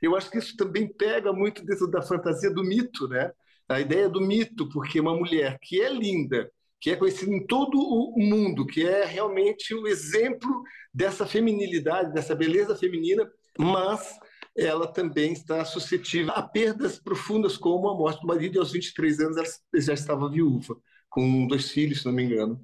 Eu 0.00 0.16
acho 0.16 0.30
que 0.30 0.38
isso 0.38 0.56
também 0.56 0.88
pega 0.88 1.32
muito 1.32 1.64
dentro 1.64 1.88
da 1.88 2.02
fantasia 2.02 2.52
do 2.52 2.62
mito, 2.62 3.08
né? 3.08 3.32
A 3.68 3.80
ideia 3.80 4.08
do 4.08 4.20
mito, 4.20 4.68
porque 4.68 5.00
uma 5.00 5.14
mulher 5.14 5.58
que 5.60 5.80
é 5.80 5.92
linda, 5.92 6.50
que 6.80 6.90
é 6.90 6.96
conhecida 6.96 7.34
em 7.34 7.44
todo 7.46 7.78
o 7.78 8.18
mundo, 8.18 8.64
que 8.64 8.86
é 8.86 9.04
realmente 9.04 9.74
o 9.74 9.86
exemplo 9.86 10.62
dessa 10.94 11.26
feminilidade, 11.26 12.12
dessa 12.12 12.34
beleza 12.34 12.76
feminina, 12.76 13.28
mas 13.58 14.16
ela 14.56 14.86
também 14.86 15.32
está 15.32 15.64
suscetível 15.64 16.32
a 16.34 16.42
perdas 16.42 16.98
profundas, 16.98 17.56
como 17.56 17.88
a 17.88 17.94
morte 17.94 18.20
do 18.20 18.26
marido, 18.26 18.56
e 18.56 18.58
aos 18.58 18.72
23 18.72 19.20
anos 19.20 19.36
ela 19.36 19.46
já 19.74 19.92
estava 19.92 20.30
viúva, 20.30 20.76
com 21.08 21.46
dois 21.46 21.70
filhos, 21.70 22.00
se 22.00 22.06
não 22.06 22.12
me 22.12 22.24
engano. 22.24 22.60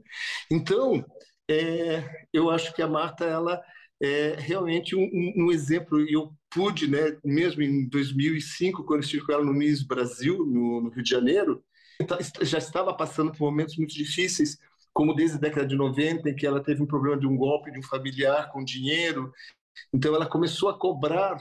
Então, 0.50 1.04
é, 1.48 2.26
eu 2.32 2.50
acho 2.50 2.74
que 2.74 2.82
a 2.82 2.88
Marta 2.88 3.24
ela 3.24 3.60
é 4.02 4.36
realmente 4.38 4.96
um, 4.96 5.10
um 5.36 5.52
exemplo. 5.52 6.00
Eu 6.08 6.32
pude, 6.50 6.88
né, 6.88 7.16
mesmo 7.24 7.62
em 7.62 7.88
2005, 7.88 8.84
quando 8.84 9.02
estive 9.02 9.24
com 9.24 9.32
ela 9.32 9.44
no 9.44 9.52
Miss 9.52 9.82
Brasil, 9.82 10.38
no, 10.46 10.82
no 10.82 10.90
Rio 10.90 11.02
de 11.02 11.10
Janeiro, 11.10 11.64
então, 12.00 12.18
já 12.42 12.58
estava 12.58 12.94
passando 12.94 13.32
por 13.32 13.40
momentos 13.40 13.76
muito 13.76 13.94
difíceis, 13.94 14.58
como 14.92 15.14
desde 15.14 15.36
a 15.36 15.40
década 15.40 15.66
de 15.66 15.76
90, 15.76 16.28
em 16.28 16.34
que 16.34 16.46
ela 16.46 16.62
teve 16.62 16.82
um 16.82 16.86
problema 16.86 17.18
de 17.18 17.26
um 17.26 17.36
golpe 17.36 17.70
de 17.70 17.78
um 17.78 17.82
familiar 17.82 18.50
com 18.50 18.64
dinheiro. 18.64 19.32
Então, 19.92 20.14
ela 20.14 20.26
começou 20.26 20.68
a 20.68 20.78
cobrar 20.78 21.36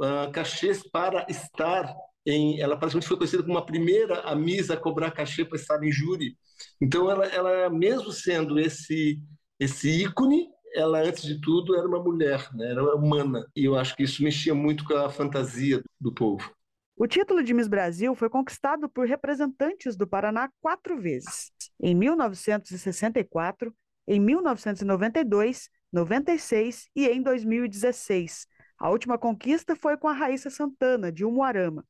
uh, 0.00 0.30
cachês 0.32 0.82
para 0.90 1.26
estar 1.28 1.94
em. 2.30 2.60
Ela 2.60 2.76
praticamente 2.76 3.08
foi 3.08 3.16
conhecida 3.16 3.42
como 3.42 3.58
a 3.58 3.64
primeira 3.64 4.20
a 4.20 4.34
Miss 4.34 4.70
a 4.70 4.76
cobrar 4.76 5.10
cachê 5.10 5.44
para 5.44 5.58
estar 5.58 5.82
em 5.82 5.90
júri. 5.90 6.36
Então, 6.80 7.10
ela, 7.10 7.26
ela 7.26 7.70
mesmo 7.70 8.12
sendo 8.12 8.58
esse, 8.58 9.20
esse 9.58 9.90
ícone, 10.02 10.48
ela, 10.74 11.00
antes 11.00 11.22
de 11.22 11.40
tudo, 11.40 11.76
era 11.76 11.86
uma 11.86 12.02
mulher, 12.02 12.48
né? 12.54 12.70
era 12.70 12.94
humana. 12.94 13.46
E 13.56 13.64
eu 13.64 13.76
acho 13.76 13.96
que 13.96 14.02
isso 14.02 14.22
mexia 14.22 14.54
muito 14.54 14.84
com 14.84 14.94
a 14.94 15.08
fantasia 15.08 15.82
do 16.00 16.12
povo. 16.12 16.50
O 16.96 17.06
título 17.06 17.44
de 17.44 17.54
Miss 17.54 17.68
Brasil 17.68 18.14
foi 18.14 18.28
conquistado 18.28 18.88
por 18.88 19.06
representantes 19.06 19.96
do 19.96 20.06
Paraná 20.06 20.50
quatro 20.60 21.00
vezes: 21.00 21.52
em 21.80 21.94
1964, 21.94 23.72
em 24.06 24.18
1992, 24.18 25.70
96 25.92 26.88
e 26.96 27.06
em 27.06 27.22
2016. 27.22 28.46
A 28.78 28.90
última 28.90 29.18
conquista 29.18 29.74
foi 29.74 29.96
com 29.96 30.08
a 30.08 30.12
Raíssa 30.12 30.50
Santana, 30.50 31.10
de 31.10 31.24
Umuarama. 31.24 31.84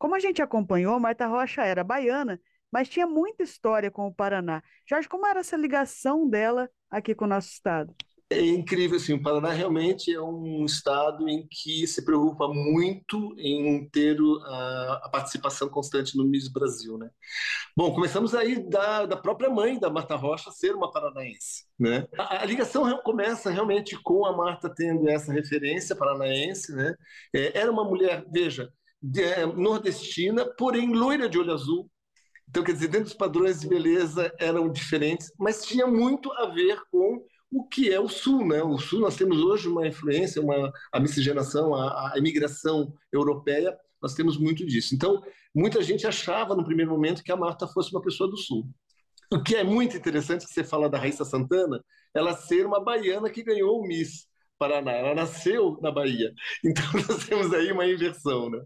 Como 0.00 0.14
a 0.14 0.18
gente 0.18 0.40
acompanhou, 0.40 0.98
Marta 0.98 1.26
Rocha 1.26 1.62
era 1.62 1.84
baiana, 1.84 2.40
mas 2.72 2.88
tinha 2.88 3.06
muita 3.06 3.42
história 3.42 3.90
com 3.90 4.06
o 4.06 4.14
Paraná. 4.14 4.62
Jorge, 4.88 5.06
como 5.06 5.26
era 5.26 5.40
essa 5.40 5.58
ligação 5.58 6.26
dela 6.26 6.70
aqui 6.90 7.14
com 7.14 7.26
o 7.26 7.28
nosso 7.28 7.50
estado? 7.50 7.94
é 8.32 8.40
incrível 8.46 8.96
assim, 8.96 9.12
o 9.12 9.20
Paraná 9.20 9.50
realmente 9.50 10.14
é 10.14 10.20
um 10.20 10.64
estado 10.64 11.28
em 11.28 11.48
que 11.50 11.84
se 11.88 12.04
preocupa 12.04 12.46
muito 12.46 13.34
em 13.36 13.88
ter 13.90 14.16
a, 14.44 15.00
a 15.02 15.08
participação 15.10 15.68
constante 15.68 16.16
no 16.16 16.24
Miss 16.24 16.46
Brasil, 16.46 16.96
né? 16.96 17.10
Bom, 17.76 17.92
começamos 17.92 18.32
aí 18.32 18.64
da, 18.68 19.04
da 19.04 19.16
própria 19.16 19.50
mãe 19.50 19.80
da 19.80 19.90
Marta 19.90 20.14
Rocha 20.14 20.52
ser 20.52 20.76
uma 20.76 20.92
paranaense, 20.92 21.64
né? 21.76 22.06
A, 22.16 22.42
a 22.42 22.44
ligação 22.44 22.96
começa 23.02 23.50
realmente 23.50 24.00
com 24.00 24.24
a 24.24 24.36
Marta 24.36 24.72
tendo 24.72 25.08
essa 25.08 25.32
referência 25.32 25.96
paranaense, 25.96 26.72
né? 26.72 26.94
É, 27.34 27.58
era 27.58 27.70
uma 27.70 27.82
mulher, 27.82 28.24
veja, 28.32 28.72
de, 29.02 29.22
é, 29.22 29.46
nordestina, 29.46 30.44
porém 30.56 30.92
loira 30.92 31.28
de 31.28 31.38
olho 31.38 31.52
azul, 31.52 31.90
então, 32.50 32.64
quer 32.64 32.72
dizer, 32.72 32.88
dentro 32.88 33.04
dos 33.04 33.14
padrões 33.14 33.60
de 33.60 33.68
beleza 33.68 34.34
eram 34.36 34.68
diferentes, 34.68 35.32
mas 35.38 35.64
tinha 35.64 35.86
muito 35.86 36.32
a 36.32 36.46
ver 36.46 36.80
com 36.90 37.24
o 37.48 37.64
que 37.68 37.92
é 37.92 38.00
o 38.00 38.08
Sul. 38.08 38.44
Né? 38.44 38.60
O 38.60 38.76
Sul, 38.76 38.98
nós 38.98 39.14
temos 39.14 39.38
hoje 39.38 39.68
uma 39.68 39.86
influência, 39.86 40.42
uma, 40.42 40.72
a 40.92 40.98
miscigenação, 40.98 41.72
a, 41.72 42.12
a 42.12 42.18
imigração 42.18 42.92
europeia, 43.12 43.76
nós 44.02 44.14
temos 44.14 44.36
muito 44.36 44.66
disso. 44.66 44.96
Então, 44.96 45.22
muita 45.54 45.80
gente 45.80 46.08
achava 46.08 46.56
no 46.56 46.64
primeiro 46.64 46.90
momento 46.90 47.22
que 47.22 47.30
a 47.30 47.36
Marta 47.36 47.68
fosse 47.68 47.92
uma 47.92 48.02
pessoa 48.02 48.28
do 48.28 48.36
Sul. 48.36 48.68
O 49.32 49.40
que 49.40 49.54
é 49.54 49.62
muito 49.62 49.96
interessante 49.96 50.44
que 50.44 50.52
você 50.52 50.64
fala 50.64 50.90
da 50.90 50.98
Raíssa 50.98 51.24
Santana, 51.24 51.80
ela 52.12 52.34
ser 52.34 52.66
uma 52.66 52.82
baiana 52.82 53.30
que 53.30 53.44
ganhou 53.44 53.78
o 53.78 53.86
Miss 53.86 54.26
Paraná. 54.60 54.92
Ela 54.92 55.14
nasceu 55.14 55.78
na 55.82 55.90
Bahia. 55.90 56.32
Então, 56.64 56.84
nós 57.08 57.26
temos 57.26 57.52
aí 57.54 57.72
uma 57.72 57.86
inversão. 57.86 58.50
Né? 58.50 58.60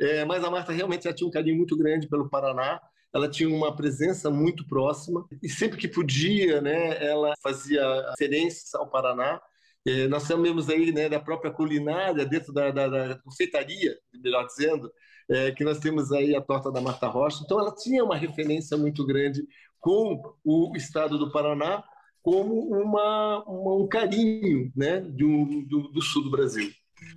É, 0.00 0.24
mas 0.26 0.44
a 0.44 0.50
Marta 0.50 0.72
realmente 0.72 1.04
já 1.04 1.12
tinha 1.12 1.26
um 1.26 1.30
carinho 1.32 1.56
muito 1.56 1.76
grande 1.76 2.08
pelo 2.08 2.28
Paraná 2.28 2.78
ela 3.10 3.28
tinha 3.28 3.48
uma 3.48 3.74
presença 3.74 4.30
muito 4.30 4.66
próxima 4.66 5.26
e 5.42 5.48
sempre 5.48 5.78
que 5.78 5.88
podia, 5.88 6.60
né, 6.60 7.02
ela 7.02 7.32
fazia 7.42 7.82
referências 8.10 8.74
ao 8.74 8.90
Paraná. 8.90 9.40
É, 9.86 10.06
nós 10.08 10.24
sabemos 10.24 10.68
aí 10.68 10.92
né, 10.92 11.08
da 11.08 11.18
própria 11.18 11.50
culinária 11.50 12.26
dentro 12.26 12.52
da, 12.52 12.70
da, 12.70 12.88
da 12.88 13.18
confeitaria, 13.20 13.96
melhor 14.22 14.46
dizendo, 14.46 14.92
é, 15.30 15.52
que 15.52 15.64
nós 15.64 15.78
temos 15.78 16.12
aí 16.12 16.36
a 16.36 16.42
torta 16.42 16.70
da 16.70 16.82
Marta 16.82 17.06
Rocha. 17.06 17.40
Então, 17.42 17.58
ela 17.58 17.74
tinha 17.74 18.04
uma 18.04 18.16
referência 18.16 18.76
muito 18.76 19.06
grande 19.06 19.42
com 19.80 20.20
o 20.44 20.76
estado 20.76 21.18
do 21.18 21.32
Paraná 21.32 21.82
como 22.28 22.60
uma, 22.68 23.42
uma 23.44 23.74
um 23.76 23.88
carinho 23.88 24.70
né, 24.76 25.00
do, 25.00 25.46
do, 25.66 25.88
do 25.88 26.02
sul 26.02 26.24
do 26.24 26.30
Brasil. 26.30 26.70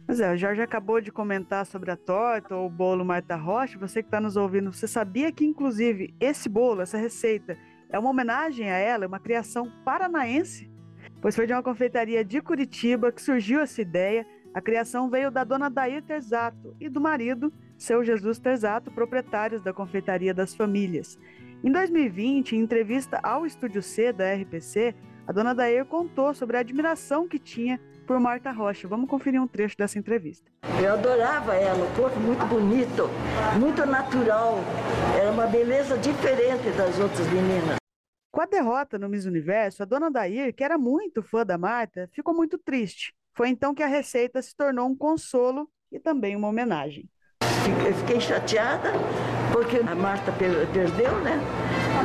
Pois 0.05 0.21
é, 0.21 0.33
o 0.33 0.37
Jorge 0.37 0.61
acabou 0.61 1.01
de 1.01 1.11
comentar 1.11 1.65
sobre 1.65 1.91
a 1.91 1.97
torta 1.97 2.55
ou 2.55 2.67
o 2.67 2.69
bolo 2.69 3.03
Marta 3.03 3.35
Rocha. 3.35 3.77
Você 3.77 4.01
que 4.01 4.07
está 4.07 4.21
nos 4.21 4.37
ouvindo, 4.37 4.71
você 4.71 4.87
sabia 4.87 5.29
que, 5.29 5.43
inclusive, 5.43 6.15
esse 6.17 6.47
bolo, 6.47 6.79
essa 6.79 6.97
receita, 6.97 7.57
é 7.89 7.99
uma 7.99 8.09
homenagem 8.09 8.71
a 8.71 8.77
ela, 8.77 9.03
é 9.03 9.07
uma 9.07 9.19
criação 9.19 9.69
paranaense? 9.83 10.71
Pois 11.21 11.35
foi 11.35 11.45
de 11.45 11.51
uma 11.51 11.61
confeitaria 11.61 12.23
de 12.23 12.39
Curitiba 12.39 13.11
que 13.11 13.21
surgiu 13.21 13.59
essa 13.59 13.81
ideia. 13.81 14.25
A 14.53 14.61
criação 14.61 15.09
veio 15.09 15.29
da 15.29 15.43
dona 15.43 15.69
Dair 15.69 16.01
Terzato 16.01 16.73
e 16.79 16.87
do 16.87 17.01
marido, 17.01 17.51
seu 17.77 18.01
Jesus 18.01 18.39
Terzato, 18.39 18.89
proprietários 18.91 19.61
da 19.61 19.73
confeitaria 19.73 20.33
das 20.33 20.55
famílias. 20.55 21.19
Em 21.63 21.71
2020, 21.71 22.55
em 22.55 22.59
entrevista 22.59 23.19
ao 23.21 23.45
Estúdio 23.45 23.83
C 23.83 24.11
da 24.11 24.33
RPC, 24.33 24.95
a 25.27 25.31
dona 25.31 25.53
Dair 25.53 25.85
contou 25.85 26.33
sobre 26.33 26.57
a 26.57 26.61
admiração 26.61 27.27
que 27.27 27.37
tinha 27.37 27.79
por 28.07 28.19
Marta 28.19 28.49
Rocha. 28.51 28.87
Vamos 28.87 29.07
conferir 29.07 29.39
um 29.39 29.47
trecho 29.47 29.77
dessa 29.77 29.99
entrevista. 29.99 30.51
Eu 30.83 30.93
adorava 30.93 31.53
ela, 31.53 31.85
o 31.85 31.95
corpo 31.95 32.19
muito 32.19 32.43
bonito, 32.47 33.07
muito 33.59 33.85
natural. 33.85 34.57
Era 35.15 35.29
uma 35.29 35.45
beleza 35.45 35.95
diferente 35.99 36.75
das 36.75 36.99
outras 36.99 37.27
meninas. 37.27 37.75
Com 38.31 38.41
a 38.41 38.47
derrota 38.47 38.97
no 38.97 39.07
Miss 39.07 39.25
Universo, 39.25 39.83
a 39.83 39.85
dona 39.85 40.09
Dair, 40.09 40.55
que 40.55 40.63
era 40.63 40.79
muito 40.79 41.21
fã 41.21 41.45
da 41.45 41.59
Marta, 41.59 42.09
ficou 42.11 42.33
muito 42.33 42.57
triste. 42.57 43.13
Foi 43.35 43.49
então 43.49 43.75
que 43.75 43.83
a 43.83 43.87
receita 43.87 44.41
se 44.41 44.55
tornou 44.55 44.87
um 44.87 44.97
consolo 44.97 45.69
e 45.91 45.99
também 45.99 46.35
uma 46.35 46.47
homenagem. 46.47 47.07
Eu 47.87 47.93
fiquei 47.93 48.19
chateada 48.19 48.93
porque 49.51 49.81
a 49.85 49.95
Marta 49.95 50.31
perdeu, 50.31 51.11
né? 51.21 51.39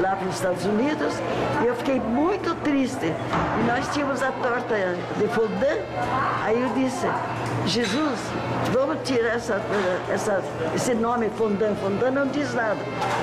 Lá 0.01 0.17
para 0.17 0.29
os 0.29 0.35
Estados 0.35 0.65
Unidos. 0.65 1.15
E 1.63 1.67
eu 1.67 1.75
fiquei 1.77 2.01
muito 2.01 2.55
triste. 2.63 3.07
E 3.07 3.67
nós 3.67 3.89
tínhamos 3.93 4.23
a 4.23 4.33
torta 4.33 4.75
de 5.19 5.29
fondant. 5.29 5.81
Aí 6.45 6.61
eu 6.61 6.69
disse, 6.75 7.07
Jesus, 7.67 8.19
vamos 8.73 8.99
tirar 9.05 9.35
essa, 9.35 9.61
essa, 10.11 10.43
esse 10.75 10.95
nome 10.95 11.31
fondant. 11.37 11.75
Fondant 11.77 12.13
não 12.13 12.27
diz 12.27 12.53
nada. 12.55 12.79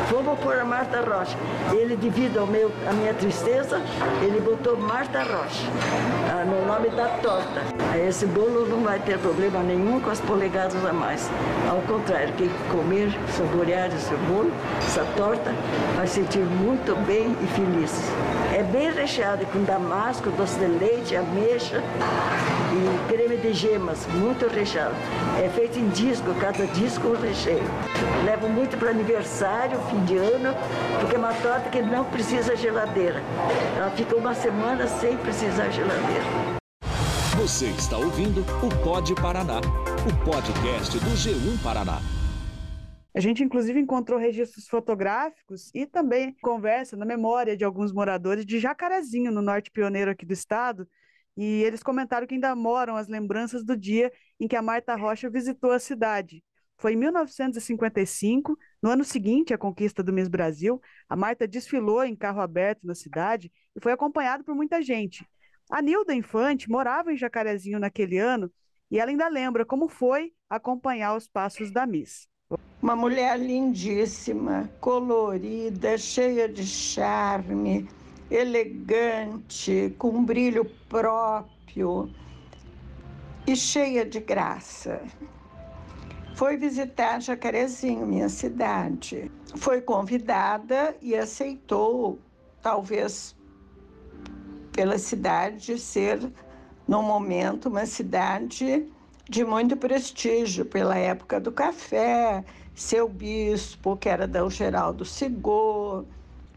Vamos 0.09 0.39
pôr 0.39 0.57
a 0.57 0.65
Marta 0.65 1.01
Rocha. 1.01 1.37
Ele, 1.71 1.95
devido 1.95 2.39
ao 2.39 2.47
meu, 2.47 2.71
à 2.89 2.93
minha 2.93 3.13
tristeza, 3.13 3.81
ele 4.21 4.39
botou 4.39 4.77
Marta 4.77 5.19
Rocha 5.23 5.63
da 6.89 7.07
torta. 7.21 7.61
Esse 8.07 8.25
bolo 8.25 8.67
não 8.67 8.83
vai 8.83 8.99
ter 8.99 9.17
problema 9.19 9.59
nenhum 9.59 9.99
com 9.99 10.09
as 10.09 10.19
polegadas 10.19 10.83
a 10.85 10.93
mais. 10.93 11.29
Ao 11.69 11.81
contrário, 11.81 12.33
quem 12.35 12.49
comer, 12.71 13.11
saborear 13.29 13.87
esse 13.87 14.13
bolo, 14.27 14.51
essa 14.79 15.05
torta, 15.15 15.53
vai 15.95 16.07
sentir 16.07 16.39
muito 16.39 16.95
bem 17.05 17.35
e 17.41 17.47
feliz. 17.47 17.91
É 18.53 18.63
bem 18.63 18.91
recheado 18.91 19.45
com 19.47 19.63
damasco, 19.63 20.29
doce 20.31 20.59
de 20.59 20.65
leite, 20.65 21.15
ameixa 21.15 21.81
e 22.73 23.11
creme 23.11 23.37
de 23.37 23.53
gemas, 23.53 24.05
muito 24.13 24.47
recheado. 24.47 24.95
É 25.43 25.49
feito 25.49 25.79
em 25.79 25.89
disco, 25.89 26.33
cada 26.39 26.65
disco 26.67 27.07
um 27.07 27.19
recheio. 27.19 27.63
Levo 28.25 28.47
muito 28.49 28.77
para 28.77 28.89
aniversário, 28.89 29.79
fim 29.89 30.03
de 30.05 30.17
ano, 30.17 30.55
porque 30.99 31.15
é 31.15 31.19
uma 31.19 31.33
torta 31.33 31.69
que 31.69 31.81
não 31.81 32.03
precisa 32.05 32.55
geladeira. 32.55 33.21
Ela 33.77 33.89
fica 33.91 34.15
uma 34.15 34.33
semana 34.33 34.87
sem 34.87 35.17
precisar 35.17 35.69
geladeira. 35.69 36.52
Você 37.43 37.65
está 37.71 37.97
ouvindo 37.97 38.39
o 38.39 38.85
Pod 38.85 39.13
Paraná, 39.15 39.59
o 39.59 40.25
podcast 40.25 40.97
do 40.97 41.07
G1 41.07 41.61
Paraná. 41.61 41.99
A 43.13 43.19
gente, 43.19 43.43
inclusive, 43.43 43.77
encontrou 43.77 44.17
registros 44.17 44.65
fotográficos 44.65 45.69
e 45.75 45.85
também 45.85 46.33
conversa 46.41 46.95
na 46.95 47.05
memória 47.05 47.57
de 47.57 47.65
alguns 47.65 47.91
moradores 47.91 48.45
de 48.45 48.59
Jacarezinho, 48.59 49.29
no 49.29 49.41
norte 49.41 49.69
pioneiro 49.71 50.09
aqui 50.09 50.25
do 50.25 50.31
estado. 50.31 50.87
E 51.35 51.61
eles 51.63 51.83
comentaram 51.83 52.25
que 52.25 52.35
ainda 52.35 52.55
moram 52.55 52.95
as 52.95 53.09
lembranças 53.09 53.61
do 53.61 53.75
dia 53.75 54.09
em 54.39 54.47
que 54.47 54.55
a 54.55 54.61
Marta 54.61 54.95
Rocha 54.95 55.29
visitou 55.29 55.71
a 55.71 55.79
cidade. 55.79 56.41
Foi 56.77 56.93
em 56.93 56.95
1955, 56.95 58.57
no 58.81 58.89
ano 58.89 59.03
seguinte 59.03 59.53
à 59.53 59.57
conquista 59.57 60.01
do 60.01 60.13
Miss 60.13 60.29
Brasil, 60.29 60.81
a 61.09 61.15
Marta 61.17 61.45
desfilou 61.45 62.05
em 62.05 62.15
carro 62.15 62.39
aberto 62.39 62.87
na 62.87 62.95
cidade 62.95 63.51
e 63.75 63.81
foi 63.81 63.91
acompanhada 63.91 64.45
por 64.45 64.55
muita 64.55 64.81
gente. 64.81 65.27
A 65.73 65.81
Nilda 65.81 66.13
Infante 66.13 66.69
morava 66.69 67.11
em 67.11 67.17
Jacarezinho 67.17 67.79
naquele 67.79 68.19
ano 68.19 68.47
e 68.91 68.99
ela 68.99 69.09
ainda 69.09 69.27
lembra 69.27 69.65
como 69.65 69.87
foi 69.87 70.31
acompanhar 70.47 71.15
os 71.15 71.27
passos 71.27 71.71
da 71.71 71.87
Miss. 71.87 72.27
Uma 72.79 72.95
mulher 72.95 73.39
lindíssima, 73.39 74.69
colorida, 74.79 75.97
cheia 75.97 76.47
de 76.47 76.63
charme, 76.63 77.89
elegante, 78.29 79.95
com 79.97 80.23
brilho 80.23 80.63
próprio 80.87 82.07
e 83.47 83.55
cheia 83.55 84.05
de 84.05 84.19
graça. 84.19 85.01
Foi 86.35 86.55
visitar 86.55 87.19
Jacarezinho, 87.19 88.05
minha 88.05 88.29
cidade. 88.29 89.31
Foi 89.55 89.81
convidada 89.81 90.95
e 91.01 91.15
aceitou, 91.15 92.19
talvez 92.61 93.35
pela 94.73 94.97
cidade 94.97 95.77
ser, 95.77 96.19
no 96.87 97.01
momento, 97.01 97.69
uma 97.69 97.85
cidade 97.85 98.85
de 99.29 99.45
muito 99.45 99.77
prestígio, 99.77 100.65
pela 100.65 100.97
época 100.97 101.39
do 101.39 101.51
café, 101.51 102.43
seu 102.75 103.07
bispo, 103.07 103.95
que 103.95 104.09
era 104.09 104.27
da 104.27 104.47
Geraldo 104.49 105.05
Sigor, 105.05 106.03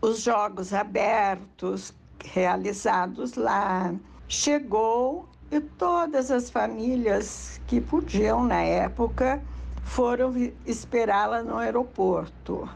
os 0.01 0.23
jogos 0.23 0.73
abertos 0.73 1.95
realizados 2.25 3.35
lá. 3.35 3.95
Chegou 4.27 5.29
e 5.51 5.61
todas 5.61 6.31
as 6.31 6.51
famílias 6.51 7.61
que 7.67 7.81
podiam 7.81 8.43
na 8.43 8.63
época 8.63 9.41
foram 9.85 10.35
esperá-la 10.67 11.43
no 11.43 11.59
aeroporto. 11.59 12.69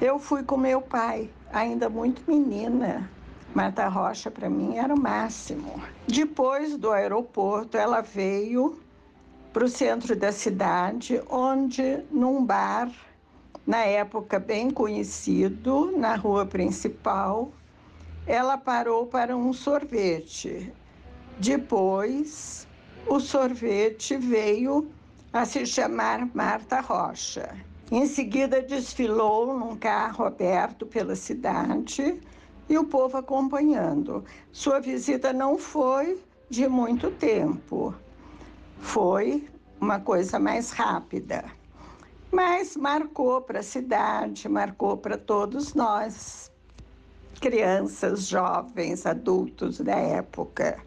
Eu 0.00 0.18
fui 0.18 0.42
com 0.44 0.56
meu 0.56 0.80
pai, 0.80 1.30
ainda 1.52 1.88
muito 1.88 2.22
menina. 2.28 3.10
Marta 3.54 3.86
Rocha 3.86 4.30
para 4.30 4.48
mim 4.48 4.78
era 4.78 4.94
o 4.94 4.98
máximo. 4.98 5.82
Depois 6.06 6.78
do 6.78 6.90
aeroporto, 6.90 7.76
ela 7.76 8.00
veio 8.00 8.80
para 9.52 9.66
o 9.66 9.68
centro 9.68 10.16
da 10.16 10.32
cidade, 10.32 11.20
onde 11.28 12.02
num 12.10 12.42
bar, 12.42 12.90
na 13.66 13.84
época 13.84 14.38
bem 14.38 14.70
conhecido, 14.70 15.92
na 15.98 16.16
rua 16.16 16.46
principal, 16.46 17.52
ela 18.26 18.56
parou 18.56 19.06
para 19.06 19.36
um 19.36 19.52
sorvete. 19.52 20.72
Depois, 21.38 22.66
o 23.06 23.20
sorvete 23.20 24.16
veio 24.16 24.90
a 25.30 25.44
se 25.44 25.66
chamar 25.66 26.26
Marta 26.34 26.80
Rocha. 26.80 27.54
Em 27.90 28.06
seguida, 28.06 28.62
desfilou 28.62 29.58
num 29.58 29.76
carro 29.76 30.24
aberto 30.24 30.86
pela 30.86 31.14
cidade 31.14 32.18
e 32.68 32.78
o 32.78 32.84
povo 32.84 33.16
acompanhando. 33.18 34.24
Sua 34.50 34.80
visita 34.80 35.32
não 35.32 35.58
foi 35.58 36.20
de 36.48 36.68
muito 36.68 37.10
tempo, 37.10 37.94
foi 38.78 39.48
uma 39.80 39.98
coisa 39.98 40.38
mais 40.38 40.70
rápida, 40.70 41.44
mas 42.30 42.76
marcou 42.76 43.40
para 43.40 43.60
a 43.60 43.62
cidade, 43.62 44.48
marcou 44.48 44.96
para 44.96 45.16
todos 45.16 45.74
nós, 45.74 46.52
crianças, 47.40 48.28
jovens, 48.28 49.06
adultos 49.06 49.80
da 49.80 49.96
época. 49.96 50.80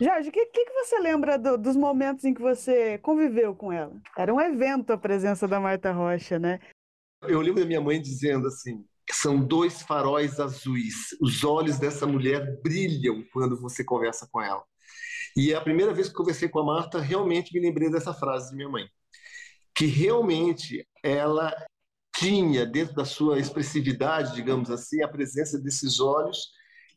Jorge, 0.00 0.28
o 0.28 0.32
que, 0.32 0.46
que, 0.46 0.72
você 0.72 0.98
lembra 0.98 1.38
do, 1.38 1.56
dos 1.56 1.76
momentos 1.76 2.24
em 2.24 2.34
que 2.34 2.40
você 2.40 2.98
conviveu 2.98 3.54
com 3.54 3.72
ela? 3.72 3.92
Era 4.16 4.32
um 4.34 4.40
evento 4.40 4.92
a 4.92 4.98
presença 4.98 5.46
da 5.46 5.60
Marta 5.60 5.92
Rocha, 5.92 6.38
né? 6.38 6.58
Eu 7.22 7.40
lembro 7.40 7.60
da 7.60 7.66
minha 7.66 7.80
mãe 7.80 8.00
dizendo 8.00 8.48
assim: 8.48 8.84
são 9.14 9.38
dois 9.40 9.82
faróis 9.82 10.40
azuis. 10.40 11.16
Os 11.20 11.44
olhos 11.44 11.78
dessa 11.78 12.06
mulher 12.06 12.60
brilham 12.62 13.22
quando 13.32 13.60
você 13.60 13.84
conversa 13.84 14.28
com 14.30 14.40
ela. 14.40 14.62
E 15.36 15.54
a 15.54 15.60
primeira 15.60 15.94
vez 15.94 16.08
que 16.08 16.14
conversei 16.14 16.48
com 16.48 16.58
a 16.60 16.64
Marta, 16.64 17.00
realmente 17.00 17.54
me 17.54 17.60
lembrei 17.60 17.90
dessa 17.90 18.12
frase 18.12 18.50
de 18.50 18.56
minha 18.56 18.68
mãe, 18.68 18.86
que 19.74 19.86
realmente 19.86 20.86
ela 21.02 21.54
tinha 22.14 22.66
dentro 22.66 22.94
da 22.94 23.04
sua 23.04 23.38
expressividade, 23.38 24.34
digamos 24.34 24.70
assim, 24.70 25.02
a 25.02 25.08
presença 25.08 25.58
desses 25.58 25.98
olhos 26.00 26.50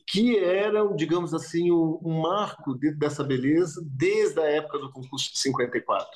que 0.08 0.38
eram, 0.38 0.96
digamos 0.96 1.34
assim, 1.34 1.72
um, 1.72 2.22
marco 2.22 2.76
dentro 2.76 3.00
dessa 3.00 3.24
beleza 3.24 3.82
desde 3.86 4.40
a 4.40 4.44
época 4.44 4.78
do 4.78 4.92
concurso 4.92 5.34
de 5.34 5.40
54. 5.40 6.08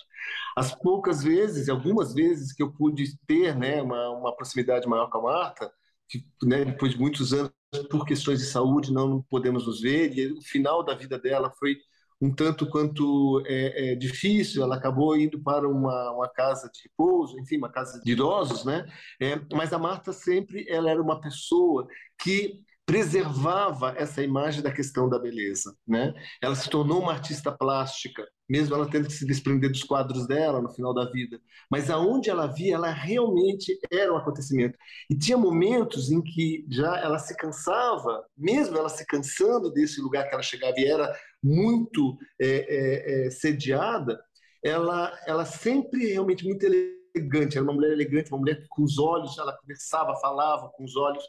As 0.56 0.76
poucas 0.76 1.24
vezes, 1.24 1.70
algumas 1.70 2.14
vezes 2.14 2.54
que 2.54 2.62
eu 2.62 2.72
pude 2.72 3.18
ter 3.26 3.56
né, 3.56 3.82
uma, 3.82 4.10
uma 4.10 4.36
proximidade 4.36 4.88
maior 4.88 5.10
com 5.10 5.18
a 5.20 5.34
Marta, 5.34 5.72
que 6.10 6.26
né, 6.44 6.66
depois 6.66 6.94
de 6.94 7.00
muitos 7.00 7.34
anos, 7.34 7.52
por 7.90 8.06
questões 8.06 8.40
de 8.40 8.46
saúde, 8.46 8.92
não 8.92 9.22
podemos 9.30 9.68
nos 9.68 9.82
ver, 9.82 10.18
e 10.18 10.34
o 10.34 10.42
final 10.42 10.84
da 10.84 10.96
vida 10.96 11.20
dela 11.20 11.52
foi 11.52 11.78
um 12.22 12.34
tanto 12.34 12.68
quanto 12.68 13.42
é, 13.46 13.92
é, 13.92 13.96
difícil, 13.96 14.62
ela 14.62 14.76
acabou 14.76 15.16
indo 15.16 15.42
para 15.42 15.68
uma, 15.70 16.12
uma, 16.12 16.28
casa 16.28 16.70
de 16.70 16.82
repouso, 16.84 17.40
enfim, 17.40 17.58
uma 17.58 17.72
casa 17.72 18.02
de 18.02 18.12
idosos, 18.12 18.66
né? 18.66 18.86
É, 19.22 19.40
mas 19.54 19.72
a 19.72 19.80
Marta 19.80 20.12
sempre 20.12 20.66
ela 20.68 20.90
era 20.90 21.02
uma 21.02 21.22
pessoa 21.22 21.88
que 22.22 22.62
preservava 22.90 23.94
essa 23.96 24.24
imagem 24.24 24.64
da 24.64 24.72
questão 24.72 25.08
da 25.08 25.20
beleza, 25.20 25.78
né? 25.88 26.12
Ela 26.42 26.56
se 26.56 26.68
tornou 26.68 27.00
uma 27.00 27.12
artista 27.12 27.52
plástica, 27.52 28.28
mesmo 28.50 28.74
ela 28.74 28.90
tendo 28.90 29.06
que 29.06 29.14
se 29.14 29.28
desprender 29.28 29.70
dos 29.70 29.84
quadros 29.84 30.26
dela 30.26 30.60
no 30.60 30.74
final 30.74 30.92
da 30.92 31.06
vida, 31.12 31.40
mas 31.70 31.92
aonde 31.92 32.32
ela 32.32 32.48
via, 32.48 32.74
ela 32.74 32.90
realmente 32.90 33.78
era 33.94 34.12
um 34.12 34.18
acontecimento. 34.18 34.76
E 35.08 35.16
tinha 35.16 35.38
momentos 35.38 36.10
em 36.10 36.20
que 36.20 36.66
já 36.68 36.98
ela 36.98 37.20
se 37.20 37.38
cansava, 37.38 38.26
mesmo 38.36 38.76
ela 38.76 38.90
se 38.90 39.06
cansando 39.06 39.72
desse 39.72 40.02
lugar 40.02 40.28
que 40.28 40.34
ela 40.34 40.42
chegava 40.42 40.74
e 40.80 40.88
era 40.88 41.16
muito 41.44 42.18
é, 42.42 42.48
é, 42.48 43.28
é, 43.28 43.30
sediada, 43.30 44.20
ela, 44.66 45.16
ela 45.28 45.46
sempre 45.46 46.08
realmente 46.08 46.44
muito 46.44 46.66
elegante, 46.66 47.56
era 47.56 47.64
uma 47.64 47.74
mulher 47.74 47.92
elegante, 47.92 48.32
uma 48.32 48.40
mulher 48.40 48.66
com 48.68 48.82
os 48.82 48.98
olhos, 48.98 49.38
ela 49.38 49.56
conversava, 49.58 50.20
falava 50.20 50.70
com 50.70 50.84
os 50.84 50.96
olhos, 50.96 51.24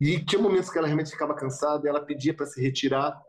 e 0.00 0.24
tinha 0.24 0.40
momentos 0.40 0.70
que 0.70 0.78
ela 0.78 0.86
realmente 0.86 1.10
ficava 1.10 1.34
cansada, 1.34 1.88
ela 1.88 2.04
pedia 2.04 2.34
para 2.34 2.46
se 2.46 2.60
retirar 2.60 3.20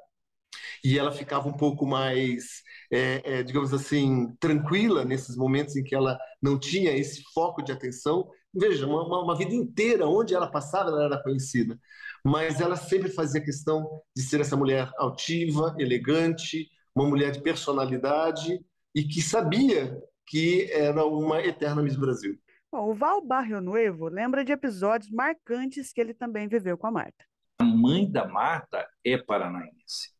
e 0.84 0.97
ela 0.97 1.12
ficava 1.12 1.47
um 1.47 1.53
pouco 1.53 1.86
mais, 1.86 2.63
é, 2.91 3.39
é, 3.39 3.43
digamos 3.43 3.73
assim, 3.73 4.36
tranquila 4.39 5.03
nesses 5.03 5.36
momentos 5.36 5.75
em 5.75 5.84
que 5.84 5.95
ela 5.95 6.17
não 6.41 6.60
tinha 6.60 6.91
esse 6.91 7.23
foco 7.34 7.62
de 7.62 7.71
atenção. 7.71 8.30
Veja, 8.53 8.86
uma, 8.88 9.06
uma, 9.06 9.23
uma 9.23 9.36
vida 9.36 9.53
inteira, 9.53 10.08
onde 10.08 10.34
ela 10.34 10.47
passava, 10.47 10.89
ela 10.89 11.06
era 11.06 11.23
conhecida. 11.23 11.80
Mas 12.23 12.60
ela 12.62 12.75
sempre 12.75 13.10
fazia 13.10 13.43
questão 13.43 14.01
de 14.15 14.23
ser 14.23 14.41
essa 14.41 14.56
mulher 14.56 14.89
altiva, 14.97 15.75
elegante, 15.80 16.69
uma 16.95 17.08
mulher 17.08 17.32
de 17.32 17.41
personalidade 17.41 18.60
e 18.93 19.03
que 19.03 19.21
sabia 19.21 20.01
que 20.25 20.69
era 20.71 21.06
uma 21.06 21.41
eterna 21.41 21.82
Miss 21.82 21.95
Brasil. 21.95 22.38
Bom, 22.71 22.91
o 22.91 22.93
Val 22.93 23.25
Barrio 23.25 23.62
Nuevo 23.62 24.08
lembra 24.08 24.43
de 24.43 24.51
episódios 24.51 25.10
marcantes 25.10 25.93
que 25.93 26.01
ele 26.01 26.13
também 26.13 26.47
viveu 26.47 26.77
com 26.77 26.88
a 26.88 26.91
Marta. 26.91 27.25
A 27.60 27.63
mãe 27.63 28.10
da 28.10 28.27
Marta 28.27 28.88
é 29.03 29.17
paranaense. 29.17 30.13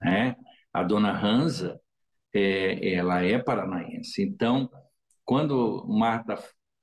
Né? 0.00 0.36
A 0.72 0.82
dona 0.82 1.12
Hansa, 1.12 1.80
é, 2.32 2.94
ela 2.94 3.22
é 3.22 3.38
paranaense. 3.38 4.22
Então, 4.22 4.70
quando 5.24 5.86
Marta 5.88 6.38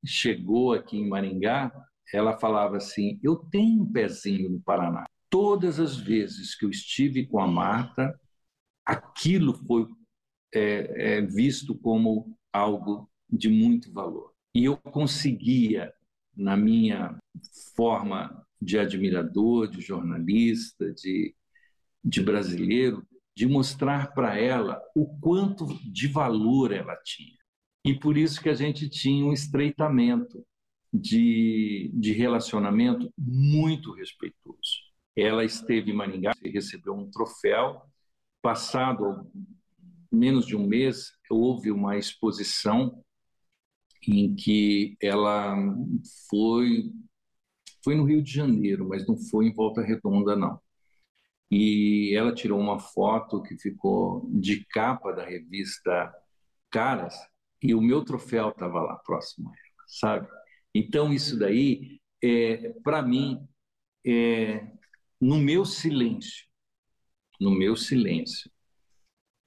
chegou 0.06 0.74
aqui 0.74 0.98
em 0.98 1.08
Maringá, 1.08 1.72
ela 2.13 2.38
falava 2.38 2.78
assim: 2.78 3.20
Eu 3.22 3.36
tenho 3.36 3.84
um 3.84 3.91
pezinho 3.91 4.50
no 4.50 4.62
Paraná. 4.62 5.06
Todas 5.30 5.80
as 5.80 5.98
vezes 5.98 6.56
que 6.56 6.65
eu 6.65 6.70
estive 6.70 7.28
com 7.28 7.39
a 7.39 7.48
Marta, 7.48 8.17
aquilo 8.86 9.54
foi 9.65 9.88
é, 10.54 11.17
é, 11.17 11.22
visto 11.22 11.78
como 11.78 12.38
algo 12.52 13.10
de 13.30 13.50
muito 13.50 13.91
valor. 13.91 14.37
E 14.58 14.65
eu 14.65 14.76
conseguia, 14.76 15.93
na 16.36 16.58
minha 16.58 17.15
forma 17.76 18.43
de 18.60 18.80
admirador, 18.80 19.67
de 19.67 19.82
jornalista, 19.82 20.91
de, 20.93 21.36
de 22.04 22.24
brasileiro, 22.24 23.06
de 23.36 23.46
mostrar 23.46 24.15
para 24.15 24.36
ela 24.36 24.82
o 24.96 25.15
quanto 25.20 25.67
de 25.88 26.08
valor 26.08 26.72
ela 26.72 26.96
tinha. 27.06 27.38
E 27.86 28.00
por 28.00 28.17
isso 28.17 28.41
que 28.41 28.50
a 28.50 28.56
gente 28.56 28.89
tinha 28.89 29.24
um 29.24 29.32
estreitamento 29.32 30.43
de, 30.91 31.91
de 31.93 32.12
relacionamento 32.13 33.13
muito 33.15 33.93
respeitoso. 33.93 34.88
Ela 35.15 35.46
esteve 35.46 35.91
em 35.91 35.96
Maringá 35.96 36.34
e 36.43 36.50
recebeu 36.50 36.96
um 36.96 37.12
troféu. 37.12 37.84
Passado 38.41 39.32
menos 40.12 40.48
de 40.48 40.56
um 40.56 40.65
mês, 40.65 41.12
houve 41.30 41.70
uma 41.70 41.96
exposição 41.96 43.04
em 44.07 44.36
que 44.36 44.97
ela 45.01 45.55
foi 46.29 46.91
foi 47.83 47.95
no 47.95 48.03
Rio 48.03 48.21
de 48.21 48.31
Janeiro, 48.33 48.88
mas 48.88 49.07
não 49.07 49.17
foi 49.17 49.47
em 49.47 49.53
Volta 49.53 49.81
Redonda 49.81 50.36
não. 50.36 50.60
e 51.49 52.13
ela 52.15 52.33
tirou 52.33 52.60
uma 52.60 52.79
foto 52.79 53.41
que 53.43 53.57
ficou 53.57 54.29
de 54.33 54.65
capa 54.65 55.13
da 55.13 55.25
revista 55.25 56.13
Caras 56.69 57.15
e 57.63 57.73
o 57.73 57.81
meu 57.81 58.03
troféu 58.03 58.49
estava 58.49 58.81
lá 58.81 58.95
próximo 58.97 59.49
a 59.49 59.53
ela, 59.53 59.86
sabe? 59.88 60.27
Então 60.75 61.13
isso 61.13 61.39
daí, 61.39 62.01
é, 62.21 62.69
para 62.83 63.01
mim, 63.01 63.47
é, 64.05 64.67
no 65.19 65.38
meu 65.38 65.65
silêncio, 65.65 66.45
no 67.39 67.51
meu 67.51 67.75
silêncio, 67.75 68.51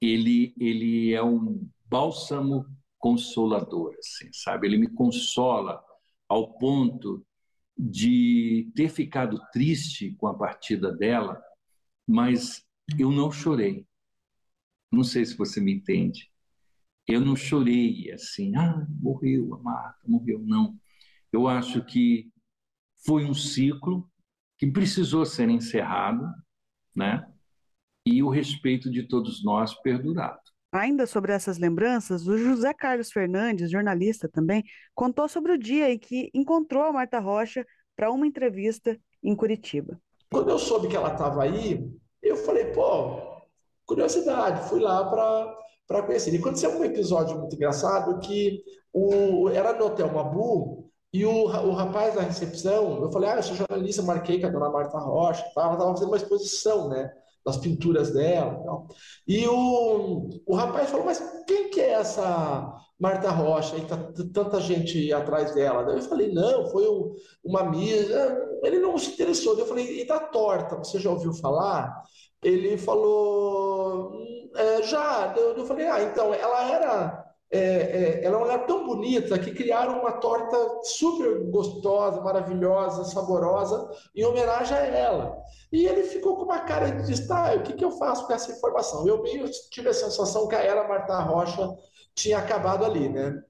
ele 0.00 0.54
ele 0.58 1.12
é 1.12 1.22
um 1.22 1.68
bálsamo 1.86 2.66
consolador, 3.00 3.96
assim, 3.98 4.30
sabe? 4.32 4.68
Ele 4.68 4.76
me 4.76 4.88
consola 4.88 5.82
ao 6.28 6.52
ponto 6.58 7.26
de 7.76 8.70
ter 8.76 8.90
ficado 8.90 9.40
triste 9.52 10.14
com 10.16 10.28
a 10.28 10.34
partida 10.34 10.92
dela, 10.92 11.42
mas 12.06 12.64
eu 12.98 13.10
não 13.10 13.32
chorei. 13.32 13.86
Não 14.92 15.02
sei 15.02 15.24
se 15.24 15.36
você 15.36 15.60
me 15.60 15.72
entende. 15.72 16.30
Eu 17.08 17.20
não 17.20 17.34
chorei 17.34 18.12
assim, 18.12 18.54
ah, 18.54 18.86
morreu 19.00 19.54
a 19.54 19.58
Marta, 19.58 20.00
morreu. 20.06 20.40
Não. 20.44 20.78
Eu 21.32 21.48
acho 21.48 21.84
que 21.84 22.30
foi 23.04 23.24
um 23.24 23.34
ciclo 23.34 24.08
que 24.58 24.70
precisou 24.70 25.24
ser 25.24 25.48
encerrado, 25.48 26.22
né? 26.94 27.26
E 28.04 28.22
o 28.22 28.28
respeito 28.28 28.90
de 28.90 29.04
todos 29.04 29.42
nós 29.42 29.74
perdurado. 29.80 30.40
Ainda 30.72 31.04
sobre 31.04 31.33
essas 31.33 31.59
lembranças, 31.59 32.28
o 32.28 32.38
José 32.38 32.72
Carlos 32.72 33.11
Fernandes, 33.11 33.70
jornalista 33.70 34.28
também, 34.28 34.62
contou 34.94 35.28
sobre 35.28 35.52
o 35.52 35.59
dia 35.59 35.92
em 35.92 35.98
que 35.98 36.30
encontrou 36.33 36.85
a 36.85 36.92
Marta 36.92 37.18
Rocha 37.18 37.66
para 37.96 38.11
uma 38.12 38.26
entrevista 38.26 38.96
em 39.22 39.35
Curitiba. 39.35 40.00
Quando 40.30 40.50
eu 40.50 40.59
soube 40.59 40.87
que 40.87 40.94
ela 40.94 41.12
estava 41.12 41.42
aí, 41.42 41.90
eu 42.22 42.37
falei, 42.37 42.66
pô, 42.66 43.20
curiosidade, 43.85 44.68
fui 44.68 44.78
lá 44.78 45.11
para 45.87 46.02
conhecer. 46.04 46.33
E 46.33 46.38
aconteceu 46.38 46.70
um 46.70 46.85
episódio 46.85 47.37
muito 47.37 47.56
engraçado 47.56 48.20
que 48.20 48.62
o, 48.92 49.48
era 49.48 49.72
no 49.72 49.87
Hotel 49.87 50.12
Mabu 50.12 50.88
e 51.12 51.26
o, 51.26 51.46
o 51.46 51.72
rapaz 51.72 52.14
da 52.14 52.22
recepção, 52.22 53.02
eu 53.02 53.11
falei, 53.11 53.30
ah, 53.30 53.37
eu 53.37 53.42
sou 53.42 53.56
jornalista, 53.56 54.02
marquei 54.02 54.40
com 54.40 54.46
a 54.46 54.50
dona 54.50 54.70
Marta 54.70 54.98
Rocha, 54.98 55.42
ela 55.56 55.72
estava 55.72 55.92
fazendo 55.92 56.09
uma 56.09 56.16
exposição, 56.16 56.88
né? 56.88 57.12
Das 57.44 57.57
pinturas 57.57 58.12
dela. 58.12 58.62
Tal. 58.64 58.87
E 59.26 59.46
o, 59.46 60.29
o 60.46 60.55
rapaz 60.55 60.90
falou, 60.90 61.07
mas 61.07 61.22
quem 61.46 61.70
que 61.70 61.81
é 61.81 61.92
essa 61.92 62.76
Marta 62.98 63.31
Rocha? 63.31 63.76
E 63.76 63.87
tá 63.87 63.96
tanta 64.33 64.61
gente 64.61 65.12
atrás 65.12 65.55
dela. 65.55 65.85
Daí 65.85 65.96
eu 65.96 66.03
falei, 66.03 66.33
não, 66.33 66.68
foi 66.70 66.88
um, 66.88 67.14
uma 67.44 67.64
misa. 67.64 68.38
Ele 68.62 68.79
não 68.79 68.96
se 68.98 69.12
interessou. 69.12 69.59
Eu 69.59 69.66
falei, 69.66 70.00
e 70.03 70.07
da 70.07 70.20
torta, 70.20 70.76
você 70.76 70.98
já 70.98 71.11
ouviu 71.11 71.33
falar? 71.33 72.03
Ele 72.42 72.76
falou, 72.79 74.12
hum, 74.12 74.50
é, 74.55 74.83
já. 74.83 75.35
Eu, 75.37 75.57
eu 75.57 75.66
falei, 75.66 75.87
ah, 75.87 76.03
então, 76.03 76.33
ela 76.35 76.70
era 76.70 77.19
é, 77.52 77.58
é, 77.58 78.24
ela 78.24 78.52
é 78.52 78.58
tão 78.58 78.86
bonita 78.86 79.38
que 79.38 79.50
criaram 79.50 80.00
uma 80.00 80.12
torta 80.12 80.56
super 80.84 81.40
gostosa, 81.50 82.20
maravilhosa, 82.20 83.04
saborosa, 83.04 83.90
em 84.14 84.24
homenagem 84.24 84.76
a 84.76 84.86
ela. 84.86 85.36
E 85.72 85.84
ele 85.84 86.04
ficou 86.04 86.36
com 86.36 86.44
uma 86.44 86.60
cara 86.60 86.90
de 86.90 87.06
disse, 87.06 87.26
tá, 87.26 87.52
o 87.54 87.62
que, 87.62 87.72
que 87.72 87.84
eu 87.84 87.90
faço 87.92 88.26
com 88.26 88.32
essa 88.32 88.52
informação? 88.52 89.06
Eu 89.06 89.20
meio 89.22 89.48
tive 89.70 89.88
a 89.88 89.94
sensação 89.94 90.46
que 90.46 90.54
a 90.54 90.62
era 90.62 90.86
Marta 90.86 91.18
Rocha 91.20 91.76
tinha 92.14 92.38
acabado 92.38 92.84
ali, 92.84 93.08
né? 93.08 93.42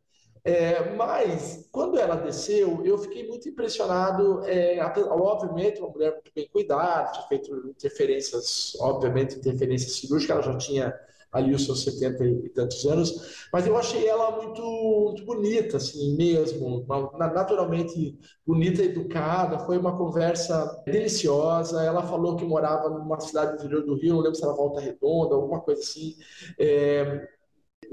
É, 0.43 0.95
mas, 0.95 1.69
quando 1.71 1.99
ela 1.99 2.17
desceu, 2.17 2.83
eu 2.85 2.97
fiquei 2.97 3.29
muito 3.29 3.49
impressionado. 3.49 4.43
É, 4.47 4.79
obviamente, 5.11 5.81
uma 5.81 5.91
mulher 5.91 6.13
muito 6.13 6.33
bem 6.35 6.49
cuidada, 6.49 7.13
tinha 7.13 7.27
feito 7.27 7.55
interferências, 7.69 8.73
obviamente, 8.81 9.37
interferências 9.37 9.93
cirúrgicas, 9.97 10.37
ela 10.37 10.53
já 10.53 10.59
tinha 10.59 10.95
ali 11.33 11.55
os 11.55 11.65
seus 11.65 11.85
70 11.85 12.25
e 12.25 12.49
tantos 12.49 12.85
anos, 12.85 13.47
mas 13.53 13.67
eu 13.67 13.77
achei 13.77 14.07
ela 14.07 14.31
muito, 14.43 14.63
muito 14.63 15.25
bonita, 15.25 15.77
assim, 15.77 16.17
mesmo, 16.17 16.85
naturalmente 17.17 18.19
bonita, 18.47 18.83
educada, 18.83 19.59
foi 19.61 19.79
uma 19.79 19.97
conversa 19.97 20.83
deliciosa, 20.85 21.83
ela 21.85 22.03
falou 22.03 22.37
que 22.37 22.45
morava 22.45 22.89
numa 22.89 23.21
cidade 23.21 23.55
interior 23.55 23.85
do 23.85 23.95
Rio, 23.95 24.15
não 24.15 24.21
lembro 24.21 24.37
se 24.37 24.45
era 24.45 24.53
Volta 24.53 24.81
Redonda, 24.81 25.35
alguma 25.35 25.61
coisa 25.61 25.81
assim, 25.81 26.17
é... 26.59 27.29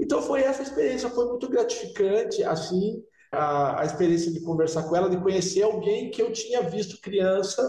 então 0.00 0.20
foi 0.20 0.42
essa 0.42 0.62
experiência, 0.62 1.10
foi 1.10 1.26
muito 1.26 1.48
gratificante, 1.48 2.42
assim, 2.42 3.02
a, 3.30 3.82
a 3.82 3.84
experiência 3.84 4.32
de 4.32 4.40
conversar 4.40 4.84
com 4.84 4.96
ela, 4.96 5.10
de 5.10 5.20
conhecer 5.20 5.62
alguém 5.62 6.10
que 6.10 6.20
eu 6.20 6.32
tinha 6.32 6.62
visto 6.62 7.00
criança 7.00 7.62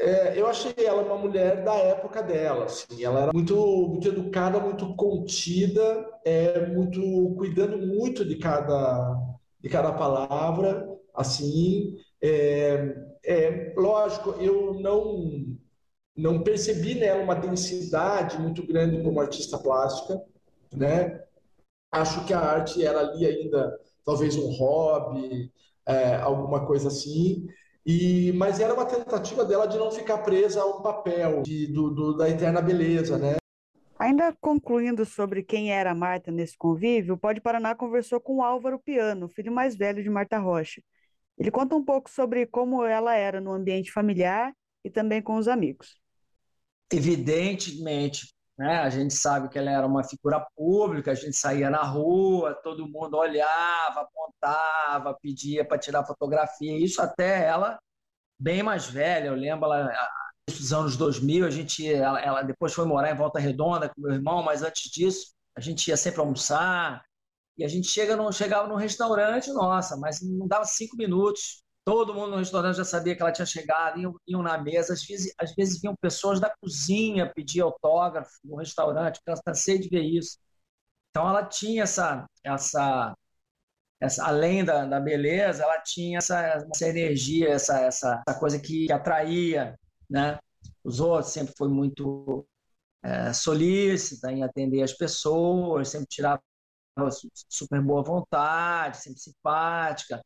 é, 0.00 0.40
eu 0.40 0.46
achei 0.46 0.74
ela 0.78 1.02
uma 1.02 1.18
mulher 1.18 1.62
da 1.62 1.74
época 1.74 2.22
dela. 2.22 2.64
Assim. 2.64 3.04
Ela 3.04 3.22
era 3.24 3.32
muito, 3.32 3.54
muito 3.88 4.08
educada, 4.08 4.58
muito 4.58 4.94
contida, 4.96 6.08
é, 6.24 6.66
muito 6.66 7.00
cuidando 7.36 7.78
muito 7.86 8.24
de 8.24 8.36
cada, 8.36 9.16
de 9.60 9.68
cada 9.68 9.92
palavra. 9.92 10.88
Assim, 11.14 11.96
é, 12.22 12.96
é, 13.24 13.74
lógico, 13.76 14.30
eu 14.40 14.74
não 14.74 15.58
não 16.16 16.42
percebi 16.42 16.94
nela 16.94 17.22
uma 17.22 17.34
densidade 17.34 18.38
muito 18.38 18.66
grande 18.66 19.02
como 19.02 19.20
artista 19.20 19.58
plástica, 19.58 20.20
né? 20.74 21.22
Acho 21.90 22.24
que 22.26 22.32
a 22.34 22.40
arte 22.40 22.84
era 22.84 23.00
ali 23.00 23.26
ainda 23.26 23.78
talvez 24.04 24.36
um 24.36 24.50
hobby, 24.52 25.52
é, 25.86 26.16
alguma 26.16 26.66
coisa 26.66 26.88
assim. 26.88 27.46
E, 27.84 28.32
mas 28.32 28.60
era 28.60 28.74
uma 28.74 28.84
tentativa 28.84 29.44
dela 29.44 29.66
de 29.66 29.78
não 29.78 29.90
ficar 29.90 30.18
presa 30.18 30.62
a 30.62 30.66
um 30.66 30.82
papel 30.82 31.42
de, 31.42 31.66
do, 31.66 31.90
do, 31.90 32.16
da 32.16 32.28
eterna 32.28 32.60
beleza, 32.60 33.18
né? 33.18 33.36
Ainda 33.98 34.34
concluindo 34.40 35.04
sobre 35.04 35.42
quem 35.42 35.72
era 35.72 35.94
Marta 35.94 36.30
nesse 36.30 36.56
convívio, 36.56 37.14
o 37.14 37.18
Pode 37.18 37.40
Paraná 37.40 37.74
conversou 37.74 38.18
com 38.20 38.42
Álvaro 38.42 38.78
Piano, 38.78 39.28
filho 39.28 39.52
mais 39.52 39.76
velho 39.76 40.02
de 40.02 40.08
Marta 40.08 40.38
Rocha. 40.38 40.82
Ele 41.38 41.50
conta 41.50 41.74
um 41.74 41.84
pouco 41.84 42.10
sobre 42.10 42.46
como 42.46 42.84
ela 42.84 43.14
era 43.14 43.40
no 43.40 43.52
ambiente 43.52 43.92
familiar 43.92 44.54
e 44.84 44.90
também 44.90 45.22
com 45.22 45.36
os 45.36 45.48
amigos. 45.48 45.98
Evidentemente, 46.92 48.34
né, 48.60 48.80
a 48.80 48.90
gente 48.90 49.14
sabe 49.14 49.48
que 49.48 49.58
ela 49.58 49.70
era 49.70 49.86
uma 49.86 50.04
figura 50.04 50.38
pública, 50.54 51.12
a 51.12 51.14
gente 51.14 51.34
saía 51.34 51.70
na 51.70 51.82
rua, 51.82 52.52
todo 52.62 52.86
mundo 52.86 53.16
olhava, 53.16 54.02
apontava, 54.02 55.14
pedia 55.14 55.64
para 55.64 55.78
tirar 55.78 56.04
fotografia, 56.04 56.76
isso 56.76 57.00
até 57.00 57.46
ela 57.46 57.78
bem 58.38 58.62
mais 58.62 58.84
velha, 58.86 59.28
eu 59.28 59.34
lembro 59.34 59.72
ela 59.72 59.90
nos 60.46 60.74
anos 60.74 60.94
2000, 60.94 61.46
a 61.46 61.50
gente 61.50 61.90
ela, 61.90 62.20
ela, 62.20 62.42
depois 62.42 62.74
foi 62.74 62.84
morar 62.84 63.10
em 63.10 63.16
Volta 63.16 63.38
Redonda 63.40 63.88
com 63.88 63.98
meu 64.02 64.12
irmão, 64.12 64.42
mas 64.42 64.62
antes 64.62 64.90
disso, 64.90 65.32
a 65.56 65.60
gente 65.62 65.88
ia 65.88 65.96
sempre 65.96 66.20
almoçar, 66.20 67.02
e 67.56 67.64
a 67.64 67.68
gente 67.68 67.88
chega 67.88 68.14
no, 68.14 68.30
chegava 68.30 68.68
num 68.68 68.74
restaurante, 68.74 69.50
nossa, 69.52 69.96
mas 69.96 70.20
não 70.20 70.46
dava 70.46 70.66
cinco 70.66 70.98
minutos, 70.98 71.62
Todo 71.90 72.14
mundo 72.14 72.30
no 72.30 72.36
restaurante 72.36 72.76
já 72.76 72.84
sabia 72.84 73.16
que 73.16 73.20
ela 73.20 73.32
tinha 73.32 73.44
chegado, 73.44 73.98
iam, 73.98 74.14
iam 74.24 74.42
na 74.44 74.56
mesa. 74.56 74.92
Às 74.92 75.02
vezes, 75.04 75.34
às 75.36 75.52
vezes 75.56 75.80
vinham 75.80 75.96
pessoas 76.00 76.38
da 76.38 76.48
cozinha 76.48 77.32
pedir 77.34 77.62
autógrafo 77.62 78.30
no 78.44 78.54
restaurante, 78.54 79.16
porque 79.16 79.30
ela 79.30 79.42
cansei 79.44 79.76
de 79.76 79.88
ver 79.88 80.04
isso. 80.04 80.38
Então 81.10 81.28
ela 81.28 81.44
tinha 81.44 81.82
essa, 81.82 82.24
essa, 82.44 83.12
essa 84.00 84.24
além 84.24 84.64
da, 84.64 84.86
da 84.86 85.00
beleza, 85.00 85.64
ela 85.64 85.80
tinha 85.80 86.18
essa, 86.18 86.40
essa 86.72 86.88
energia, 86.88 87.48
essa, 87.48 87.80
essa, 87.80 88.22
essa 88.28 88.38
coisa 88.38 88.60
que, 88.60 88.86
que 88.86 88.92
atraía, 88.92 89.76
né? 90.08 90.38
Os 90.84 91.00
outros 91.00 91.32
sempre 91.32 91.52
foi 91.58 91.68
muito 91.68 92.46
é, 93.02 93.32
solícita 93.32 94.30
em 94.30 94.44
atender 94.44 94.84
as 94.84 94.92
pessoas, 94.92 95.88
sempre 95.88 96.06
tirava 96.08 96.40
super 97.48 97.82
boa 97.82 98.04
vontade, 98.04 98.98
sempre 98.98 99.18
simpática. 99.18 100.22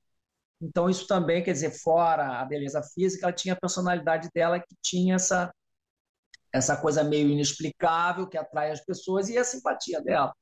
Então, 0.60 0.88
isso 0.88 1.06
também, 1.06 1.42
quer 1.42 1.52
dizer, 1.52 1.70
fora 1.82 2.40
a 2.40 2.44
beleza 2.44 2.82
física, 2.94 3.26
ela 3.26 3.32
tinha 3.32 3.54
a 3.54 3.60
personalidade 3.60 4.28
dela 4.34 4.60
que 4.60 4.74
tinha 4.82 5.16
essa, 5.16 5.52
essa 6.52 6.76
coisa 6.76 7.04
meio 7.04 7.28
inexplicável 7.28 8.28
que 8.28 8.38
atrai 8.38 8.70
as 8.70 8.84
pessoas 8.84 9.28
e 9.28 9.36
a 9.36 9.44
simpatia 9.44 10.00
dela. 10.02 10.32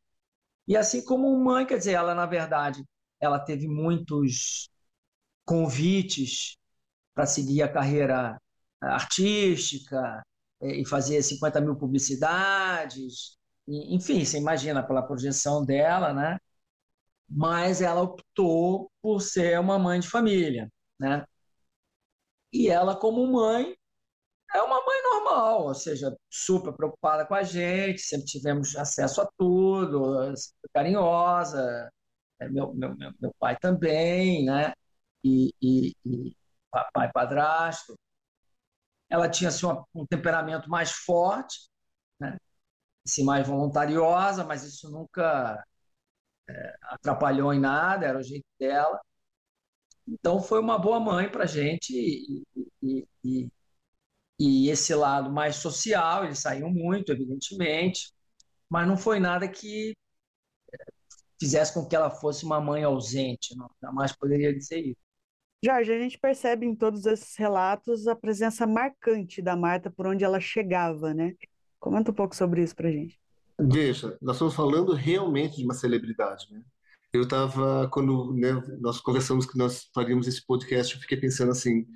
E 0.68 0.76
assim 0.76 1.04
como 1.04 1.36
mãe, 1.42 1.66
quer 1.66 1.78
dizer, 1.78 1.92
ela, 1.92 2.14
na 2.14 2.26
verdade, 2.26 2.84
ela 3.20 3.38
teve 3.38 3.66
muitos 3.68 4.68
convites 5.44 6.56
para 7.14 7.26
seguir 7.26 7.62
a 7.62 7.72
carreira 7.72 8.40
artística 8.80 10.22
é, 10.60 10.76
e 10.80 10.86
fazer 10.86 11.22
50 11.22 11.60
mil 11.60 11.76
publicidades. 11.76 13.36
Enfim, 13.68 14.24
você 14.24 14.38
imagina 14.38 14.86
pela 14.86 15.02
projeção 15.02 15.64
dela, 15.64 16.12
né? 16.12 16.38
mas 17.34 17.80
ela 17.80 18.02
optou 18.02 18.90
por 19.02 19.20
ser 19.20 19.58
uma 19.60 19.78
mãe 19.78 20.00
de 20.00 20.08
família, 20.08 20.70
né? 20.98 21.24
E 22.52 22.68
ela, 22.68 22.96
como 22.96 23.26
mãe, 23.26 23.74
é 24.54 24.62
uma 24.62 24.76
mãe 24.84 25.02
normal, 25.04 25.64
ou 25.68 25.74
seja, 25.74 26.16
super 26.30 26.72
preocupada 26.74 27.26
com 27.26 27.34
a 27.34 27.42
gente, 27.42 28.00
sempre 28.02 28.26
tivemos 28.26 28.76
acesso 28.76 29.22
a 29.22 29.30
tudo, 29.38 30.34
carinhosa, 30.74 31.90
é, 32.40 32.48
meu, 32.48 32.74
meu, 32.74 32.96
meu 33.20 33.34
pai 33.38 33.56
também, 33.58 34.44
né? 34.46 34.72
E, 35.24 35.54
e, 35.62 35.94
e 36.06 36.36
papai 36.70 37.10
padrasto. 37.12 37.96
ela 39.08 39.28
tinha 39.28 39.48
assim, 39.48 39.66
um 39.94 40.06
temperamento 40.06 40.68
mais 40.70 40.90
forte, 40.92 41.68
né? 42.20 42.36
assim, 43.06 43.24
mais 43.24 43.46
voluntariosa, 43.48 44.44
mas 44.44 44.64
isso 44.64 44.90
nunca 44.90 45.62
atrapalhou 46.82 47.52
em 47.52 47.60
nada, 47.60 48.06
era 48.06 48.18
o 48.18 48.22
jeito 48.22 48.46
dela. 48.58 49.00
Então 50.06 50.42
foi 50.42 50.60
uma 50.60 50.78
boa 50.78 50.98
mãe 50.98 51.30
para 51.30 51.46
gente 51.46 51.92
e, 51.92 52.42
e, 52.82 53.06
e, 53.24 53.48
e, 54.38 54.68
esse 54.70 54.94
lado 54.94 55.30
mais 55.30 55.56
social, 55.56 56.24
eles 56.24 56.40
saíam 56.40 56.70
muito, 56.70 57.12
evidentemente, 57.12 58.12
mas 58.68 58.86
não 58.88 58.96
foi 58.96 59.20
nada 59.20 59.48
que 59.48 59.94
é, 60.72 60.76
fizesse 61.40 61.74
com 61.74 61.86
que 61.86 61.94
ela 61.96 62.10
fosse 62.10 62.44
uma 62.44 62.60
mãe 62.60 62.82
ausente, 62.84 63.56
não, 63.56 63.70
jamais 63.80 64.12
poderia 64.12 64.52
dizer 64.54 64.80
isso. 64.80 65.02
Jorge, 65.64 65.92
a 65.92 65.98
gente 65.98 66.18
percebe 66.18 66.66
em 66.66 66.74
todos 66.74 67.06
esses 67.06 67.36
relatos 67.36 68.08
a 68.08 68.16
presença 68.16 68.66
marcante 68.66 69.40
da 69.40 69.56
Marta 69.56 69.90
por 69.90 70.08
onde 70.08 70.24
ela 70.24 70.40
chegava, 70.40 71.14
né? 71.14 71.34
Comenta 71.78 72.10
um 72.10 72.14
pouco 72.14 72.34
sobre 72.34 72.62
isso 72.64 72.74
pra 72.74 72.90
gente. 72.90 73.20
Veja, 73.60 74.16
nós 74.20 74.36
estamos 74.36 74.54
falando 74.54 74.92
realmente 74.92 75.56
de 75.56 75.64
uma 75.64 75.74
celebridade, 75.74 76.46
né? 76.50 76.62
Eu 77.12 77.22
estava, 77.22 77.88
quando 77.92 78.32
né, 78.34 78.52
nós 78.80 79.00
conversamos 79.00 79.44
que 79.46 79.56
nós 79.58 79.88
faríamos 79.94 80.26
esse 80.26 80.44
podcast, 80.46 80.94
eu 80.94 81.00
fiquei 81.00 81.18
pensando 81.18 81.52
assim, 81.52 81.86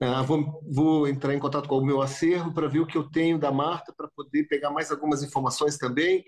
ah, 0.00 0.22
vou, 0.22 0.62
vou 0.70 1.06
entrar 1.06 1.34
em 1.34 1.38
contato 1.38 1.68
com 1.68 1.78
o 1.78 1.84
meu 1.84 2.00
acervo 2.00 2.52
para 2.54 2.68
ver 2.68 2.80
o 2.80 2.86
que 2.86 2.96
eu 2.96 3.08
tenho 3.10 3.38
da 3.38 3.52
Marta, 3.52 3.92
para 3.96 4.08
poder 4.16 4.44
pegar 4.44 4.70
mais 4.70 4.90
algumas 4.90 5.22
informações 5.22 5.76
também, 5.76 6.24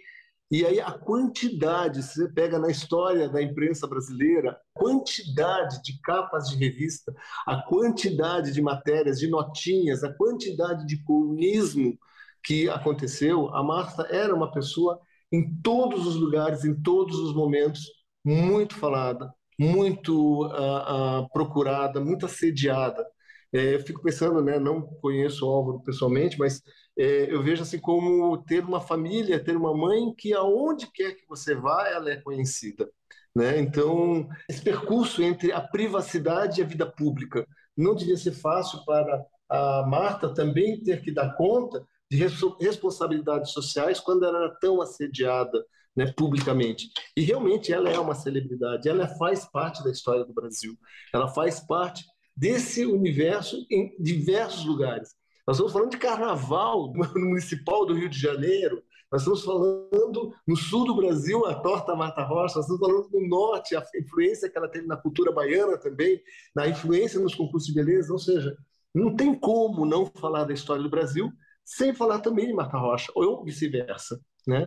e 0.51 0.65
aí 0.65 0.79
a 0.79 0.93
quantidade, 0.93 2.03
se 2.03 2.15
você 2.15 2.33
pega 2.33 2.59
na 2.59 2.71
história 2.71 3.29
da 3.29 3.43
imprensa 3.43 3.87
brasileira, 3.87 4.57
quantidade 4.75 5.83
de 5.83 5.99
capas 6.01 6.51
de 6.51 6.57
revista, 6.57 7.15
a 7.47 7.63
quantidade 7.63 8.53
de 8.53 8.61
matérias, 8.61 9.19
de 9.19 9.29
notinhas, 9.29 10.05
a 10.05 10.13
quantidade 10.13 10.87
de 10.87 11.03
colunismo 11.03 11.99
que 12.45 12.69
aconteceu, 12.69 13.49
a 13.55 13.63
Marta 13.63 14.07
era 14.11 14.35
uma 14.35 14.53
pessoa 14.53 15.01
em 15.33 15.55
todos 15.63 16.07
os 16.07 16.17
lugares, 16.17 16.65
em 16.65 16.81
todos 16.81 17.19
os 17.19 17.35
momentos, 17.35 17.83
muito 18.25 18.75
falada, 18.77 19.33
muito 19.59 20.47
uh, 20.47 21.23
uh, 21.23 21.29
procurada, 21.33 22.01
muito 22.01 22.27
assediada. 22.27 23.05
É, 23.53 23.75
eu 23.75 23.81
fico 23.81 24.03
pensando, 24.03 24.43
né, 24.43 24.59
não 24.59 24.83
conheço 24.83 25.47
o 25.47 25.51
Álvaro 25.51 25.81
pessoalmente, 25.81 26.37
mas 26.39 26.61
é, 26.99 27.33
eu 27.33 27.43
vejo 27.43 27.63
assim 27.63 27.79
como 27.79 28.37
ter 28.45 28.65
uma 28.65 28.81
família, 28.81 29.43
ter 29.43 29.57
uma 29.57 29.77
mãe 29.77 30.13
que 30.17 30.35
aonde 30.35 30.91
quer 30.93 31.13
que 31.15 31.27
você 31.29 31.55
vá, 31.55 31.89
ela 31.89 32.11
é 32.11 32.17
conhecida. 32.17 32.91
Né? 33.35 33.59
Então, 33.61 34.29
esse 34.49 34.61
percurso 34.61 35.23
entre 35.23 35.53
a 35.53 35.61
privacidade 35.61 36.61
e 36.61 36.65
a 36.65 36.67
vida 36.67 36.87
pública 36.87 37.47
não 37.77 37.95
devia 37.95 38.17
ser 38.17 38.33
fácil 38.33 38.85
para 38.85 39.25
a 39.49 39.87
Marta 39.87 40.33
também 40.35 40.83
ter 40.83 41.01
que 41.03 41.13
dar 41.13 41.35
conta 41.37 41.85
de 42.17 42.65
responsabilidades 42.65 43.53
sociais 43.53 43.99
quando 43.99 44.25
ela 44.25 44.39
era 44.39 44.55
tão 44.61 44.81
assediada 44.81 45.65
né, 45.97 46.13
publicamente. 46.17 46.91
E 47.17 47.23
realmente 47.23 47.73
ela 47.73 47.89
é 47.89 47.99
uma 47.99 48.15
celebridade, 48.15 48.89
ela 48.89 49.09
faz 49.17 49.45
parte 49.45 49.83
da 49.83 49.91
história 49.91 50.25
do 50.25 50.33
Brasil, 50.33 50.77
ela 51.13 51.29
faz 51.29 51.61
parte 51.61 52.05
desse 52.37 52.85
universo 52.85 53.65
em 53.71 53.95
diversos 54.01 54.65
lugares. 54.65 55.15
Nós 55.47 55.57
estamos 55.57 55.73
falando 55.73 55.91
de 55.91 55.99
carnaval 55.99 56.93
no 57.15 57.29
municipal 57.29 57.87
do 57.87 57.95
Rio 57.95 58.09
de 58.09 58.19
Janeiro, 58.19 58.83
nós 59.13 59.23
estamos 59.23 59.45
falando 59.45 60.35
no 60.47 60.57
sul 60.57 60.85
do 60.87 60.97
Brasil, 60.97 61.47
a 61.47 61.55
torta 61.55 61.95
Mata 61.95 62.25
Rocha, 62.25 62.57
nós 62.57 62.69
estamos 62.69 62.81
falando 62.81 63.09
no 63.13 63.29
norte, 63.29 63.77
a 63.77 63.85
influência 63.97 64.51
que 64.51 64.59
ela 64.59 64.69
teve 64.69 64.89
na 64.89 64.97
cultura 64.97 65.31
baiana 65.31 65.79
também, 65.79 66.21
na 66.55 66.67
influência 66.67 67.21
nos 67.21 67.35
concursos 67.35 67.69
de 67.69 67.75
beleza, 67.75 68.13
ou 68.13 68.19
seja, 68.19 68.57
não 68.93 69.15
tem 69.15 69.33
como 69.33 69.87
não 69.87 70.07
falar 70.07 70.45
da 70.45 70.53
história 70.53 70.83
do 70.83 70.91
Brasil 70.91 71.33
sem 71.65 71.95
falar 71.95 72.21
também 72.21 72.47
de 72.47 72.53
Marta 72.53 72.77
Rocha, 72.77 73.11
ou 73.15 73.45
vice-versa, 73.45 74.21
né? 74.47 74.67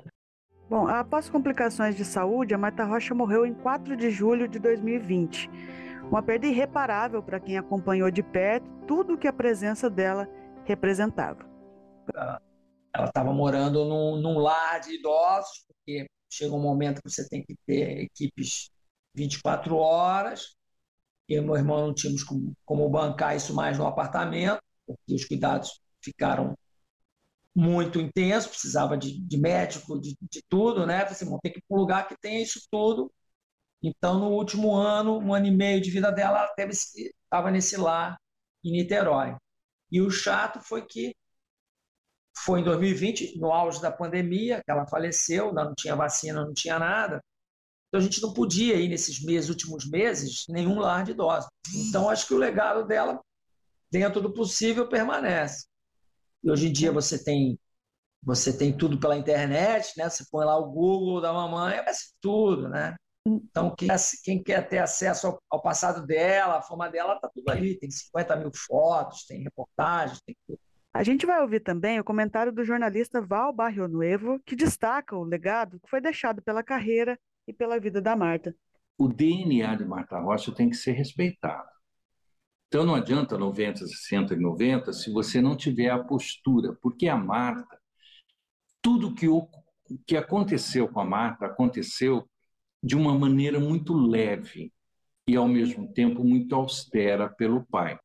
Bom, 0.69 0.87
após 0.87 1.29
complicações 1.29 1.95
de 1.95 2.03
saúde, 2.03 2.53
a 2.53 2.57
Marta 2.57 2.83
Rocha 2.83 3.15
morreu 3.15 3.45
em 3.45 3.53
4 3.53 3.95
de 3.95 4.09
julho 4.09 4.47
de 4.47 4.59
2020. 4.59 5.49
Uma 6.09 6.21
perda 6.21 6.47
irreparável 6.47 7.23
para 7.23 7.39
quem 7.39 7.57
acompanhou 7.57 8.11
de 8.11 8.21
perto 8.21 8.67
tudo 8.85 9.13
o 9.13 9.17
que 9.17 9.27
a 9.27 9.33
presença 9.33 9.89
dela 9.89 10.27
representava. 10.65 11.45
Ela 12.93 13.05
estava 13.05 13.31
morando 13.33 13.85
num, 13.85 14.19
num, 14.19 14.39
lar 14.39 14.79
de 14.79 14.95
idosos, 14.95 15.65
porque 15.67 16.07
chega 16.29 16.53
um 16.53 16.61
momento 16.61 17.01
que 17.01 17.09
você 17.09 17.27
tem 17.27 17.43
que 17.43 17.55
ter 17.65 18.01
equipes 18.01 18.69
24 19.13 19.75
horas. 19.75 20.55
Eu 21.29 21.43
e 21.43 21.45
meu 21.45 21.55
irmão 21.55 21.87
não 21.87 21.93
tínhamos 21.93 22.23
como, 22.23 22.53
como 22.65 22.89
bancar 22.89 23.35
isso 23.35 23.53
mais 23.53 23.77
no 23.77 23.85
apartamento, 23.85 24.61
porque 24.85 25.13
os 25.13 25.25
cuidados 25.25 25.81
ficaram 26.01 26.57
muito 27.57 27.99
intensos, 27.99 28.51
precisava 28.51 28.97
de, 28.97 29.19
de 29.19 29.37
médico, 29.37 29.99
de, 29.99 30.15
de, 30.21 30.41
tudo, 30.47 30.85
né? 30.85 31.05
Você 31.07 31.23
assim, 31.23 31.37
tem 31.41 31.51
que 31.51 31.59
ir 31.59 31.63
para 31.67 31.77
um 31.77 31.81
lugar 31.81 32.07
que 32.07 32.15
tem 32.21 32.41
isso 32.41 32.61
tudo 32.71 33.11
então, 33.81 34.19
no 34.19 34.31
último 34.31 34.75
ano, 34.75 35.19
um 35.19 35.33
ano 35.33 35.45
e 35.47 35.51
meio 35.51 35.79
de 35.81 35.91
vida 35.91 36.11
dela, 36.11 36.49
ela 36.57 36.71
estava 36.71 37.51
nesse 37.51 37.77
lar 37.77 38.17
em 38.63 38.71
Niterói. 38.71 39.35
E 39.91 40.01
o 40.01 40.09
chato 40.09 40.59
foi 40.61 40.85
que 40.85 41.15
foi 42.37 42.61
em 42.61 42.63
2020, 42.63 43.37
no 43.39 43.51
auge 43.51 43.81
da 43.81 43.91
pandemia, 43.91 44.61
que 44.63 44.71
ela 44.71 44.87
faleceu, 44.87 45.53
não 45.53 45.73
tinha 45.75 45.95
vacina, 45.95 46.45
não 46.45 46.53
tinha 46.53 46.79
nada. 46.79 47.21
Então 47.87 47.99
a 47.99 48.03
gente 48.03 48.21
não 48.21 48.33
podia 48.33 48.75
ir 48.75 48.89
nesses 48.89 49.23
meses, 49.23 49.49
últimos 49.49 49.89
meses, 49.89 50.45
nenhum 50.49 50.79
lar 50.79 51.03
de 51.03 51.11
idosos. 51.11 51.49
Então 51.73 52.09
acho 52.09 52.27
que 52.27 52.33
o 52.33 52.37
legado 52.37 52.85
dela, 52.85 53.21
dentro 53.91 54.21
do 54.21 54.33
possível, 54.33 54.87
permanece. 54.89 55.65
E 56.47 56.49
hoje 56.49 56.69
em 56.69 56.71
dia 56.71 56.93
você 56.93 57.21
tem 57.21 57.59
você 58.23 58.57
tem 58.57 58.75
tudo 58.75 58.97
pela 58.97 59.17
internet, 59.17 59.93
né? 59.97 60.09
Você 60.09 60.23
põe 60.31 60.45
lá 60.45 60.57
o 60.57 60.71
Google 60.71 61.19
da 61.19 61.33
mamãe, 61.33 61.83
vai 61.83 61.93
ser 61.93 62.13
tudo, 62.21 62.69
né? 62.69 62.95
Então, 63.25 63.75
quem, 63.75 63.89
quem 64.23 64.41
quer 64.41 64.67
ter 64.67 64.77
acesso 64.77 65.27
ao, 65.27 65.41
ao, 65.49 65.61
passado 65.61 66.05
dela, 66.05 66.57
a 66.57 66.61
forma 66.61 66.89
dela, 66.89 67.15
está 67.15 67.29
tudo 67.29 67.49
ali. 67.49 67.77
Tem 67.77 67.91
50 67.91 68.37
mil 68.37 68.51
fotos, 68.53 69.25
tem 69.25 69.43
reportagens, 69.43 70.21
tem 70.21 70.35
tudo. 70.47 70.57
A 70.93 71.03
gente 71.03 71.25
vai 71.25 71.41
ouvir 71.41 71.59
também 71.59 71.99
o 71.99 72.03
comentário 72.03 72.51
do 72.51 72.63
jornalista 72.63 73.21
Val 73.21 73.53
Barrio 73.53 73.87
Nuevo, 73.87 74.39
que 74.45 74.55
destaca 74.55 75.17
o 75.17 75.23
legado 75.23 75.79
que 75.81 75.89
foi 75.89 75.99
deixado 75.99 76.41
pela 76.41 76.63
carreira 76.63 77.19
e 77.45 77.51
pela 77.51 77.77
vida 77.77 78.01
da 78.01 78.15
Marta. 78.15 78.55
O 78.97 79.09
DNA 79.09 79.75
de 79.75 79.85
Marta 79.85 80.17
Rocha 80.17 80.53
tem 80.53 80.69
que 80.69 80.77
ser 80.77 80.93
respeitado. 80.93 81.76
Então 82.67 82.85
não 82.85 82.95
adianta 82.95 83.37
90, 83.37 83.87
60 83.87 84.33
e 84.33 84.37
90 84.37 84.91
se 84.91 85.11
você 85.11 85.41
não 85.41 85.55
tiver 85.55 85.89
a 85.89 86.03
postura, 86.03 86.75
porque 86.81 87.07
a 87.07 87.15
Marta, 87.15 87.79
tudo 88.81 89.15
que, 89.15 89.27
o, 89.27 89.47
que 90.05 90.17
aconteceu 90.17 90.87
com 90.89 90.99
a 90.99 91.05
Marta 91.05 91.45
aconteceu 91.45 92.29
de 92.83 92.95
uma 92.95 93.17
maneira 93.17 93.59
muito 93.59 93.93
leve 93.93 94.71
e, 95.27 95.35
ao 95.35 95.47
mesmo 95.47 95.91
tempo, 95.93 96.23
muito 96.23 96.55
austera 96.55 97.29
pelo 97.29 97.65
pai. 97.65 97.97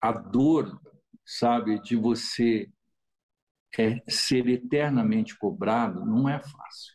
A 0.00 0.12
dor, 0.12 0.80
sabe, 1.24 1.80
de 1.82 1.96
você 1.96 2.70
é, 3.78 4.02
ser 4.08 4.48
eternamente 4.48 5.36
cobrado 5.38 6.04
não 6.04 6.28
é 6.28 6.38
fácil. 6.38 6.94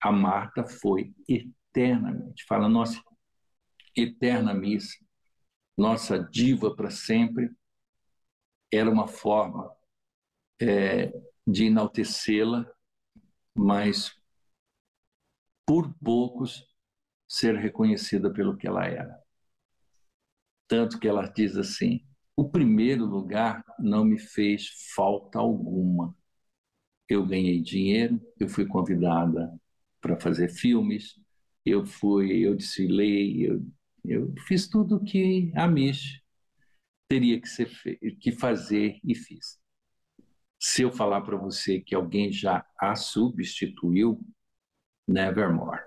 A 0.00 0.12
Marta 0.12 0.64
foi 0.64 1.12
eternamente, 1.28 2.44
fala, 2.46 2.68
nossa 2.68 3.02
eterna 3.96 4.52
missa, 4.52 5.05
nossa 5.76 6.18
diva 6.18 6.74
para 6.74 6.90
sempre, 6.90 7.50
era 8.72 8.90
uma 8.90 9.06
forma 9.08 9.70
é, 10.60 11.12
de 11.46 11.66
enaltecê-la, 11.66 12.66
mas 13.54 14.12
por 15.66 15.92
poucos, 16.02 16.64
ser 17.28 17.56
reconhecida 17.56 18.32
pelo 18.32 18.56
que 18.56 18.66
ela 18.66 18.86
era. 18.86 19.20
Tanto 20.68 20.98
que 20.98 21.08
ela 21.08 21.26
diz 21.28 21.56
assim: 21.56 22.00
o 22.36 22.48
primeiro 22.48 23.04
lugar 23.04 23.64
não 23.78 24.04
me 24.04 24.18
fez 24.18 24.68
falta 24.94 25.38
alguma. 25.38 26.14
Eu 27.08 27.26
ganhei 27.26 27.62
dinheiro, 27.62 28.20
eu 28.38 28.48
fui 28.48 28.66
convidada 28.66 29.52
para 30.00 30.18
fazer 30.20 30.48
filmes, 30.50 31.20
eu 31.64 31.86
fui, 31.86 32.46
eu 32.46 32.56
desfilei, 32.56 33.46
eu, 33.46 33.64
eu 34.08 34.34
fiz 34.46 34.68
tudo 34.68 35.02
que 35.02 35.52
a 35.54 35.66
Mish 35.66 36.22
teria 37.08 37.40
que, 37.40 37.48
ser, 37.48 37.70
que 38.20 38.32
fazer 38.32 38.98
e 39.04 39.14
fiz. 39.14 39.58
Se 40.58 40.82
eu 40.82 40.90
falar 40.90 41.20
para 41.20 41.36
você 41.36 41.80
que 41.80 41.94
alguém 41.94 42.32
já 42.32 42.66
a 42.78 42.94
substituiu, 42.96 44.20
nevermore. 45.06 45.82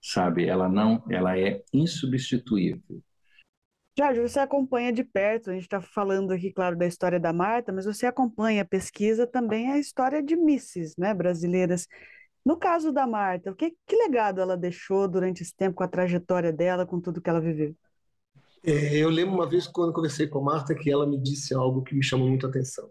Sabe, 0.00 0.46
ela 0.46 0.68
não, 0.68 1.02
ela 1.10 1.38
é 1.38 1.64
insubstituível. 1.72 3.02
Jorge, 3.96 4.20
você 4.20 4.40
acompanha 4.40 4.92
de 4.92 5.04
perto, 5.04 5.50
a 5.50 5.54
gente 5.54 5.62
está 5.62 5.80
falando 5.80 6.32
aqui, 6.32 6.52
claro, 6.52 6.76
da 6.76 6.84
história 6.84 7.18
da 7.18 7.32
Marta, 7.32 7.72
mas 7.72 7.86
você 7.86 8.06
acompanha, 8.06 8.64
pesquisa 8.64 9.24
também 9.24 9.70
a 9.70 9.78
história 9.78 10.22
de 10.22 10.36
misses 10.36 10.96
né, 10.96 11.14
brasileiras. 11.14 11.86
No 12.44 12.58
caso 12.58 12.92
da 12.92 13.06
Marta, 13.06 13.54
que, 13.54 13.74
que 13.86 13.96
legado 13.96 14.40
ela 14.40 14.56
deixou 14.56 15.08
durante 15.08 15.42
esse 15.42 15.56
tempo 15.56 15.76
com 15.76 15.82
a 15.82 15.88
trajetória 15.88 16.52
dela, 16.52 16.84
com 16.84 17.00
tudo 17.00 17.20
que 17.20 17.30
ela 17.30 17.40
viveu? 17.40 17.74
É, 18.62 18.96
eu 18.96 19.08
lembro 19.08 19.34
uma 19.34 19.48
vez 19.48 19.66
quando 19.66 19.92
conversei 19.92 20.26
com 20.26 20.38
a 20.40 20.42
Marta 20.42 20.74
que 20.74 20.90
ela 20.90 21.06
me 21.06 21.18
disse 21.18 21.54
algo 21.54 21.82
que 21.82 21.94
me 21.94 22.02
chamou 22.02 22.28
muito 22.28 22.46
a 22.46 22.50
atenção. 22.50 22.90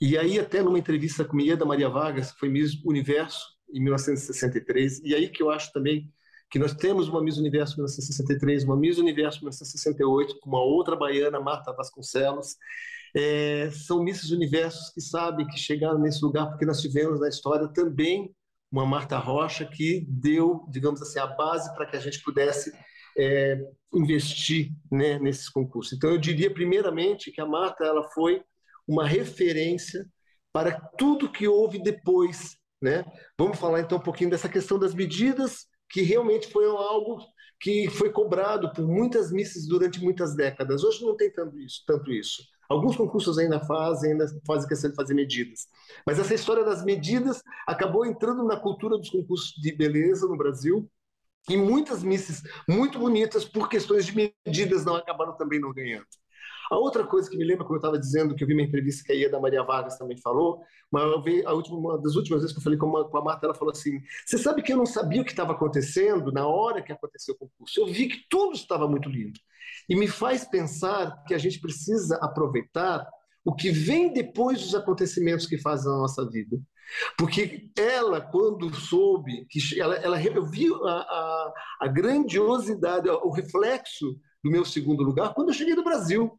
E 0.00 0.16
aí 0.18 0.38
até 0.38 0.62
numa 0.62 0.78
entrevista 0.78 1.24
com 1.24 1.38
Ieda 1.38 1.64
Maria 1.64 1.88
Vargas, 1.88 2.32
que 2.32 2.38
foi 2.40 2.48
Miss 2.48 2.82
Universo 2.84 3.56
em 3.72 3.80
1963, 3.82 5.00
e 5.04 5.14
aí 5.14 5.28
que 5.28 5.42
eu 5.42 5.50
acho 5.50 5.72
também 5.72 6.10
que 6.50 6.58
nós 6.58 6.74
temos 6.74 7.08
uma 7.08 7.22
Miss 7.22 7.36
Universo 7.36 7.74
1963, 7.76 8.64
uma 8.64 8.76
Miss 8.76 8.98
Universo 8.98 9.38
1968, 9.40 10.40
com 10.40 10.48
uma 10.48 10.62
outra 10.62 10.96
baiana, 10.96 11.38
Marta 11.38 11.72
Vasconcelos. 11.72 12.56
É, 13.14 13.70
são 13.70 14.02
Misses 14.02 14.30
Universos 14.30 14.90
que 14.90 15.00
sabem 15.00 15.46
que 15.46 15.58
chegaram 15.58 15.98
nesse 15.98 16.24
lugar 16.24 16.48
porque 16.48 16.64
nós 16.64 16.80
tivemos 16.80 17.20
na 17.20 17.28
história 17.28 17.68
também 17.68 18.34
uma 18.70 18.86
Marta 18.86 19.18
Rocha 19.18 19.66
que 19.66 20.06
deu, 20.08 20.64
digamos 20.70 21.02
assim, 21.02 21.18
a 21.18 21.26
base 21.26 21.74
para 21.74 21.86
que 21.86 21.96
a 21.96 22.00
gente 22.00 22.22
pudesse 22.22 22.72
é, 23.18 23.58
investir 23.92 24.70
né, 24.90 25.18
nesses 25.18 25.48
concursos. 25.48 25.92
Então, 25.92 26.10
eu 26.10 26.18
diria, 26.18 26.52
primeiramente, 26.52 27.32
que 27.32 27.40
a 27.40 27.46
Marta 27.46 27.84
ela 27.84 28.08
foi 28.10 28.42
uma 28.86 29.06
referência 29.06 30.06
para 30.52 30.80
tudo 30.96 31.30
que 31.30 31.48
houve 31.48 31.82
depois. 31.82 32.56
Né? 32.80 33.04
Vamos 33.38 33.58
falar 33.58 33.80
então 33.80 33.98
um 33.98 34.02
pouquinho 34.02 34.30
dessa 34.30 34.48
questão 34.48 34.78
das 34.78 34.94
medidas 34.94 35.66
que 35.88 36.02
realmente 36.02 36.48
foi 36.48 36.64
algo 36.66 37.18
que 37.60 37.90
foi 37.90 38.10
cobrado 38.10 38.72
por 38.72 38.86
muitas 38.86 39.30
missas 39.30 39.66
durante 39.66 40.00
muitas 40.00 40.34
décadas. 40.34 40.82
Hoje 40.82 41.04
não 41.04 41.16
tem 41.16 41.30
tanto 41.30 41.58
isso. 41.58 41.82
Tanto 41.86 42.10
isso. 42.10 42.42
Alguns 42.70 42.96
concursos 42.96 43.36
ainda 43.36 43.58
fazem, 43.58 44.12
ainda 44.12 44.28
fazem 44.46 44.68
questão 44.68 44.90
de 44.90 44.94
fazer 44.96 45.12
medidas. 45.12 45.66
Mas 46.06 46.20
essa 46.20 46.32
história 46.32 46.64
das 46.64 46.84
medidas 46.84 47.42
acabou 47.66 48.06
entrando 48.06 48.44
na 48.44 48.56
cultura 48.56 48.96
dos 48.96 49.10
concursos 49.10 49.52
de 49.60 49.72
beleza 49.72 50.28
no 50.28 50.36
Brasil. 50.36 50.88
E 51.48 51.56
muitas 51.56 52.04
misses 52.04 52.42
muito 52.68 52.96
bonitas, 52.96 53.44
por 53.44 53.68
questões 53.68 54.06
de 54.06 54.32
medidas, 54.46 54.84
não 54.84 54.94
acabaram 54.94 55.36
também 55.36 55.58
não 55.58 55.72
ganhando. 55.72 56.06
A 56.70 56.76
outra 56.76 57.04
coisa 57.04 57.28
que 57.28 57.36
me 57.36 57.44
lembra, 57.44 57.64
como 57.64 57.76
eu 57.76 57.80
estava 57.80 57.98
dizendo, 57.98 58.34
que 58.34 58.44
eu 58.44 58.46
vi 58.48 58.54
uma 58.54 58.62
entrevista 58.62 59.02
que 59.04 59.12
a 59.12 59.14
Ieda 59.14 59.40
Maria 59.40 59.64
Vargas 59.64 59.98
também 59.98 60.16
falou, 60.16 60.62
vi, 61.24 61.44
a 61.44 61.52
última, 61.52 61.76
uma 61.76 61.98
das 61.98 62.14
últimas 62.14 62.42
vezes 62.42 62.54
que 62.54 62.60
eu 62.60 62.62
falei 62.62 62.78
com, 62.78 62.86
uma, 62.86 63.08
com 63.08 63.18
a 63.18 63.24
Marta, 63.24 63.46
ela 63.46 63.54
falou 63.54 63.72
assim: 63.72 64.00
Você 64.24 64.38
sabe 64.38 64.62
que 64.62 64.72
eu 64.72 64.76
não 64.76 64.86
sabia 64.86 65.20
o 65.20 65.24
que 65.24 65.32
estava 65.32 65.52
acontecendo 65.52 66.30
na 66.30 66.46
hora 66.46 66.82
que 66.82 66.92
aconteceu 66.92 67.34
o 67.34 67.38
concurso. 67.38 67.80
Eu 67.80 67.86
vi 67.86 68.08
que 68.08 68.24
tudo 68.30 68.54
estava 68.54 68.88
muito 68.88 69.08
lindo. 69.08 69.38
E 69.88 69.96
me 69.96 70.06
faz 70.06 70.44
pensar 70.44 71.24
que 71.24 71.34
a 71.34 71.38
gente 71.38 71.60
precisa 71.60 72.16
aproveitar 72.22 73.06
o 73.44 73.54
que 73.54 73.70
vem 73.70 74.12
depois 74.12 74.60
dos 74.60 74.74
acontecimentos 74.74 75.46
que 75.46 75.58
fazem 75.58 75.90
a 75.90 75.96
nossa 75.96 76.28
vida. 76.28 76.56
Porque 77.16 77.70
ela, 77.76 78.20
quando 78.20 78.74
soube, 78.74 79.46
que 79.48 79.80
ela, 79.80 79.96
ela 79.96 80.18
viu 80.50 80.84
a, 80.86 80.92
a, 80.92 81.52
a 81.82 81.88
grandiosidade, 81.88 83.08
o 83.08 83.30
reflexo 83.30 84.16
do 84.42 84.50
meu 84.50 84.64
segundo 84.64 85.02
lugar 85.02 85.34
quando 85.34 85.48
eu 85.48 85.54
cheguei 85.54 85.74
no 85.74 85.84
Brasil. 85.84 86.36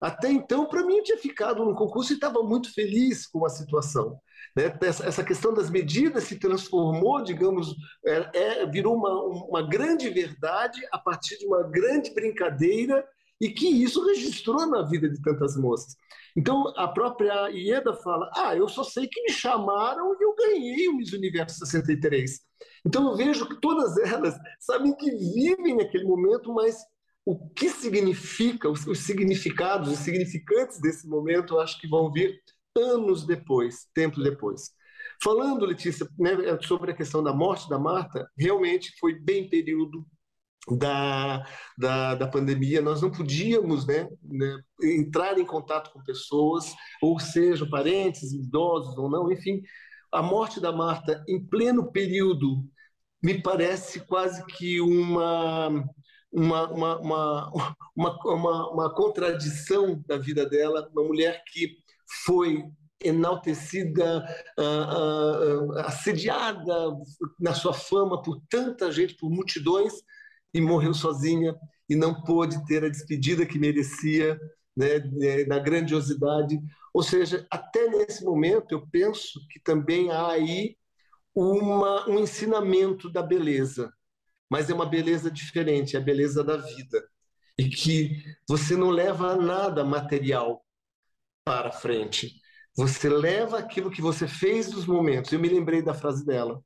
Até 0.00 0.30
então, 0.30 0.66
para 0.66 0.84
mim, 0.84 0.96
eu 0.96 1.02
tinha 1.02 1.18
ficado 1.18 1.64
no 1.64 1.74
concurso 1.74 2.12
e 2.12 2.14
estava 2.14 2.42
muito 2.42 2.72
feliz 2.72 3.26
com 3.26 3.44
a 3.44 3.50
situação. 3.50 4.18
Né? 4.56 4.72
Essa, 4.80 5.22
questão 5.22 5.52
das 5.52 5.68
medidas 5.68 6.24
se 6.24 6.38
transformou, 6.38 7.22
digamos, 7.22 7.74
é, 8.06 8.30
é, 8.32 8.66
virou 8.66 8.96
uma, 8.96 9.12
uma 9.46 9.62
grande 9.68 10.08
verdade 10.08 10.80
a 10.90 10.98
partir 10.98 11.38
de 11.38 11.46
uma 11.46 11.62
grande 11.62 12.14
brincadeira 12.14 13.06
e 13.40 13.50
que 13.50 13.66
isso 13.66 14.04
registrou 14.06 14.66
na 14.66 14.82
vida 14.82 15.08
de 15.08 15.20
tantas 15.22 15.56
moças. 15.56 15.96
Então, 16.36 16.72
a 16.76 16.86
própria 16.86 17.48
Ieda 17.48 17.94
fala: 17.94 18.30
Ah, 18.36 18.54
eu 18.54 18.68
só 18.68 18.84
sei 18.84 19.08
que 19.08 19.22
me 19.22 19.32
chamaram 19.32 20.14
e 20.14 20.24
eu 20.24 20.34
ganhei 20.34 20.88
o 20.88 20.96
Miss 20.96 21.12
Universo 21.12 21.58
63. 21.58 22.40
Então, 22.86 23.10
eu 23.10 23.16
vejo 23.16 23.48
que 23.48 23.60
todas 23.60 23.96
elas 23.98 24.34
sabem 24.58 24.94
que 24.94 25.10
vivem 25.10 25.76
naquele 25.76 26.04
momento, 26.04 26.52
mas 26.52 26.76
o 27.24 27.48
que 27.50 27.68
significa, 27.68 28.68
os, 28.68 28.86
os 28.86 29.00
significados, 29.00 29.90
os 29.90 29.98
significantes 29.98 30.80
desse 30.80 31.06
momento, 31.06 31.54
eu 31.54 31.60
acho 31.60 31.80
que 31.80 31.88
vão 31.88 32.10
vir 32.10 32.40
anos 32.76 33.26
depois, 33.26 33.88
tempo 33.94 34.22
depois. 34.22 34.70
Falando, 35.22 35.66
Letícia, 35.66 36.08
né, 36.18 36.32
sobre 36.62 36.92
a 36.92 36.96
questão 36.96 37.22
da 37.22 37.32
morte 37.32 37.68
da 37.68 37.78
Marta, 37.78 38.28
realmente 38.38 38.94
foi 38.98 39.14
bem 39.14 39.48
período 39.48 40.06
da, 40.78 41.44
da, 41.76 42.14
da 42.14 42.26
pandemia, 42.26 42.80
nós 42.80 43.02
não 43.02 43.10
podíamos 43.10 43.86
né, 43.86 44.08
né, 44.22 44.58
entrar 44.82 45.38
em 45.38 45.44
contato 45.44 45.90
com 45.92 46.02
pessoas, 46.02 46.74
ou 47.02 47.18
seja, 47.18 47.68
parentes, 47.68 48.32
idosos 48.32 48.96
ou 48.96 49.10
não, 49.10 49.30
enfim. 49.30 49.62
A 50.12 50.22
morte 50.22 50.60
da 50.60 50.72
Marta 50.72 51.22
em 51.28 51.44
pleno 51.44 51.90
período 51.90 52.64
me 53.22 53.40
parece 53.42 54.00
quase 54.00 54.44
que 54.46 54.80
uma 54.80 55.84
uma, 56.32 56.70
uma, 56.70 57.50
uma, 57.96 58.18
uma, 58.24 58.70
uma, 58.70 58.94
contradição 58.94 60.02
da 60.06 60.16
vida 60.16 60.48
dela, 60.48 60.88
uma 60.92 61.04
mulher 61.04 61.42
que 61.46 61.76
foi 62.24 62.64
enaltecida, 63.02 64.24
uh, 64.58 65.72
uh, 65.72 65.78
assediada 65.78 66.74
na 67.38 67.54
sua 67.54 67.72
fama 67.72 68.20
por 68.20 68.40
tanta 68.48 68.92
gente, 68.92 69.16
por 69.16 69.30
multidões, 69.30 69.94
e 70.52 70.60
morreu 70.60 70.92
sozinha 70.92 71.54
e 71.88 71.94
não 71.94 72.22
pôde 72.22 72.64
ter 72.66 72.84
a 72.84 72.88
despedida 72.88 73.46
que 73.46 73.58
merecia, 73.58 74.38
né, 74.76 74.98
na 75.46 75.58
grandiosidade. 75.58 76.60
Ou 76.92 77.02
seja, 77.02 77.46
até 77.50 77.88
nesse 77.88 78.24
momento 78.24 78.72
eu 78.72 78.86
penso 78.90 79.40
que 79.48 79.60
também 79.60 80.10
há 80.10 80.28
aí 80.28 80.76
uma, 81.34 82.08
um 82.08 82.18
ensinamento 82.18 83.10
da 83.10 83.22
beleza 83.22 83.92
mas 84.50 84.68
é 84.68 84.74
uma 84.74 84.86
beleza 84.86 85.30
diferente, 85.30 85.96
é 85.96 86.00
a 86.00 86.02
beleza 86.02 86.42
da 86.42 86.56
vida. 86.56 87.08
E 87.56 87.68
que 87.68 88.22
você 88.48 88.76
não 88.76 88.90
leva 88.90 89.36
nada 89.36 89.84
material 89.84 90.64
para 91.44 91.70
frente. 91.70 92.40
Você 92.76 93.08
leva 93.08 93.58
aquilo 93.58 93.90
que 93.90 94.02
você 94.02 94.26
fez 94.26 94.70
dos 94.70 94.86
momentos. 94.86 95.32
Eu 95.32 95.38
me 95.38 95.48
lembrei 95.48 95.82
da 95.82 95.94
frase 95.94 96.24
dela. 96.24 96.62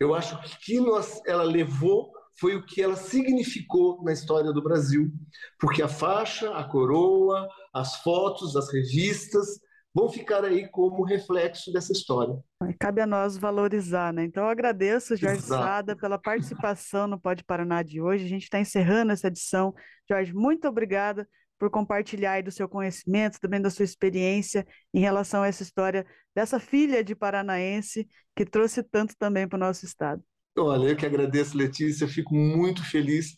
Eu 0.00 0.14
acho 0.14 0.40
que 0.40 0.48
o 0.48 0.58
que 0.60 0.80
nós, 0.80 1.20
ela 1.26 1.42
levou 1.42 2.12
foi 2.38 2.54
o 2.54 2.64
que 2.64 2.80
ela 2.80 2.96
significou 2.96 4.02
na 4.04 4.12
história 4.12 4.52
do 4.52 4.62
Brasil, 4.62 5.10
porque 5.58 5.82
a 5.82 5.88
faixa, 5.88 6.50
a 6.54 6.62
coroa, 6.64 7.48
as 7.74 7.96
fotos, 7.96 8.54
as 8.56 8.72
revistas, 8.72 9.60
vão 9.94 10.08
ficar 10.08 10.44
aí 10.44 10.68
como 10.68 11.04
reflexo 11.04 11.72
dessa 11.72 11.92
história. 11.92 12.38
Cabe 12.78 13.00
a 13.00 13.06
nós 13.06 13.36
valorizar, 13.36 14.12
né? 14.12 14.24
Então 14.24 14.44
eu 14.44 14.50
agradeço, 14.50 15.16
Jorge 15.16 15.38
Exato. 15.38 15.62
Sada, 15.62 15.96
pela 15.96 16.18
participação 16.18 17.06
no 17.06 17.20
Pode 17.20 17.44
Paraná 17.44 17.82
de 17.82 18.00
hoje. 18.00 18.24
A 18.24 18.28
gente 18.28 18.44
está 18.44 18.60
encerrando 18.60 19.12
essa 19.12 19.28
edição. 19.28 19.74
Jorge, 20.08 20.32
muito 20.32 20.68
obrigada 20.68 21.28
por 21.58 21.70
compartilhar 21.70 22.32
aí 22.32 22.42
do 22.42 22.52
seu 22.52 22.68
conhecimento, 22.68 23.40
também 23.40 23.60
da 23.60 23.70
sua 23.70 23.84
experiência 23.84 24.66
em 24.94 25.00
relação 25.00 25.42
a 25.42 25.48
essa 25.48 25.62
história 25.62 26.06
dessa 26.34 26.60
filha 26.60 27.02
de 27.02 27.16
paranaense 27.16 28.06
que 28.36 28.44
trouxe 28.44 28.82
tanto 28.82 29.14
também 29.18 29.48
para 29.48 29.56
o 29.56 29.60
nosso 29.60 29.84
estado. 29.84 30.22
Olha, 30.56 30.88
eu 30.88 30.96
que 30.96 31.06
agradeço, 31.06 31.56
Letícia, 31.56 32.06
fico 32.06 32.34
muito 32.34 32.84
feliz. 32.88 33.34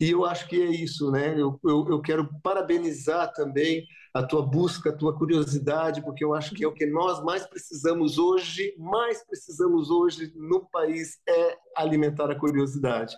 E 0.00 0.10
eu 0.10 0.24
acho 0.24 0.46
que 0.48 0.60
é 0.60 0.66
isso, 0.66 1.10
né? 1.10 1.32
Eu, 1.40 1.58
eu, 1.64 1.86
eu 1.88 2.00
quero 2.00 2.28
parabenizar 2.42 3.32
também 3.32 3.84
a 4.16 4.22
tua 4.22 4.42
busca, 4.42 4.88
a 4.88 4.96
tua 4.96 5.14
curiosidade, 5.14 6.02
porque 6.02 6.24
eu 6.24 6.34
acho 6.34 6.54
que 6.54 6.64
é 6.64 6.68
o 6.68 6.72
que 6.72 6.86
nós 6.86 7.22
mais 7.22 7.46
precisamos 7.46 8.16
hoje, 8.16 8.74
mais 8.78 9.22
precisamos 9.26 9.90
hoje 9.90 10.32
no 10.34 10.66
país 10.70 11.18
é 11.28 11.58
alimentar 11.76 12.30
a 12.30 12.38
curiosidade, 12.38 13.14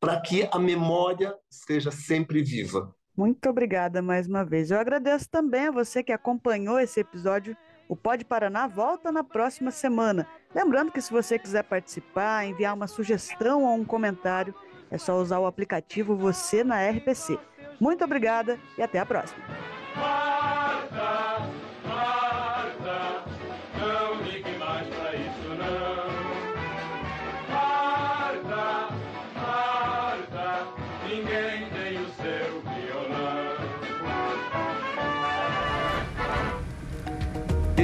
para 0.00 0.20
que 0.20 0.48
a 0.50 0.58
memória 0.58 1.34
seja 1.48 1.92
sempre 1.92 2.42
viva. 2.42 2.92
Muito 3.16 3.48
obrigada 3.48 4.02
mais 4.02 4.26
uma 4.26 4.44
vez. 4.44 4.70
Eu 4.70 4.80
agradeço 4.80 5.28
também 5.30 5.68
a 5.68 5.70
você 5.70 6.02
que 6.02 6.12
acompanhou 6.12 6.80
esse 6.80 6.98
episódio. 6.98 7.56
O 7.88 7.94
Pode 7.94 8.24
Paraná 8.24 8.66
volta 8.66 9.12
na 9.12 9.22
próxima 9.22 9.70
semana. 9.70 10.26
Lembrando 10.54 10.90
que 10.90 11.00
se 11.00 11.12
você 11.12 11.38
quiser 11.38 11.62
participar, 11.62 12.46
enviar 12.46 12.74
uma 12.74 12.86
sugestão 12.88 13.64
ou 13.64 13.74
um 13.74 13.84
comentário, 13.84 14.54
é 14.90 14.98
só 14.98 15.20
usar 15.20 15.38
o 15.38 15.46
aplicativo 15.46 16.16
Você 16.16 16.64
na 16.64 16.88
RPC. 16.88 17.38
Muito 17.78 18.02
obrigada 18.04 18.58
e 18.76 18.82
até 18.82 18.98
a 18.98 19.06
próxima. 19.06 19.79
Marta, 20.92 21.59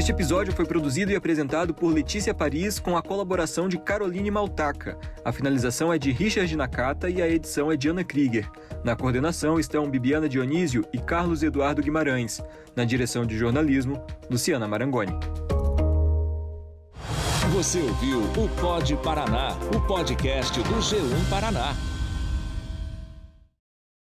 Este 0.06 0.12
episódio 0.12 0.52
foi 0.52 0.64
produzido 0.64 1.10
e 1.10 1.16
apresentado 1.16 1.74
por 1.74 1.92
Letícia 1.92 2.32
Paris 2.32 2.78
com 2.78 2.96
a 2.96 3.02
colaboração 3.02 3.68
de 3.68 3.76
Caroline 3.76 4.30
Maltaca. 4.30 4.96
A 5.24 5.32
finalização 5.32 5.92
é 5.92 5.98
de 5.98 6.12
Richard 6.12 6.56
Nakata 6.56 7.10
e 7.10 7.20
a 7.20 7.28
edição 7.28 7.72
é 7.72 7.76
de 7.76 7.88
Ana 7.88 8.04
Krieger. 8.04 8.48
Na 8.84 8.94
coordenação 8.94 9.58
estão 9.58 9.90
Bibiana 9.90 10.28
Dionísio 10.28 10.86
e 10.92 10.98
Carlos 10.98 11.42
Eduardo 11.42 11.82
Guimarães. 11.82 12.40
Na 12.76 12.84
direção 12.84 13.26
de 13.26 13.36
jornalismo, 13.36 14.00
Luciana 14.30 14.68
Marangoni. 14.68 15.18
Você 17.52 17.80
ouviu 17.80 18.20
o 18.20 18.48
Pod 18.60 18.96
Paraná, 18.98 19.58
o 19.74 19.80
podcast 19.88 20.56
do 20.56 20.74
G1 20.76 21.28
Paraná. 21.28 21.74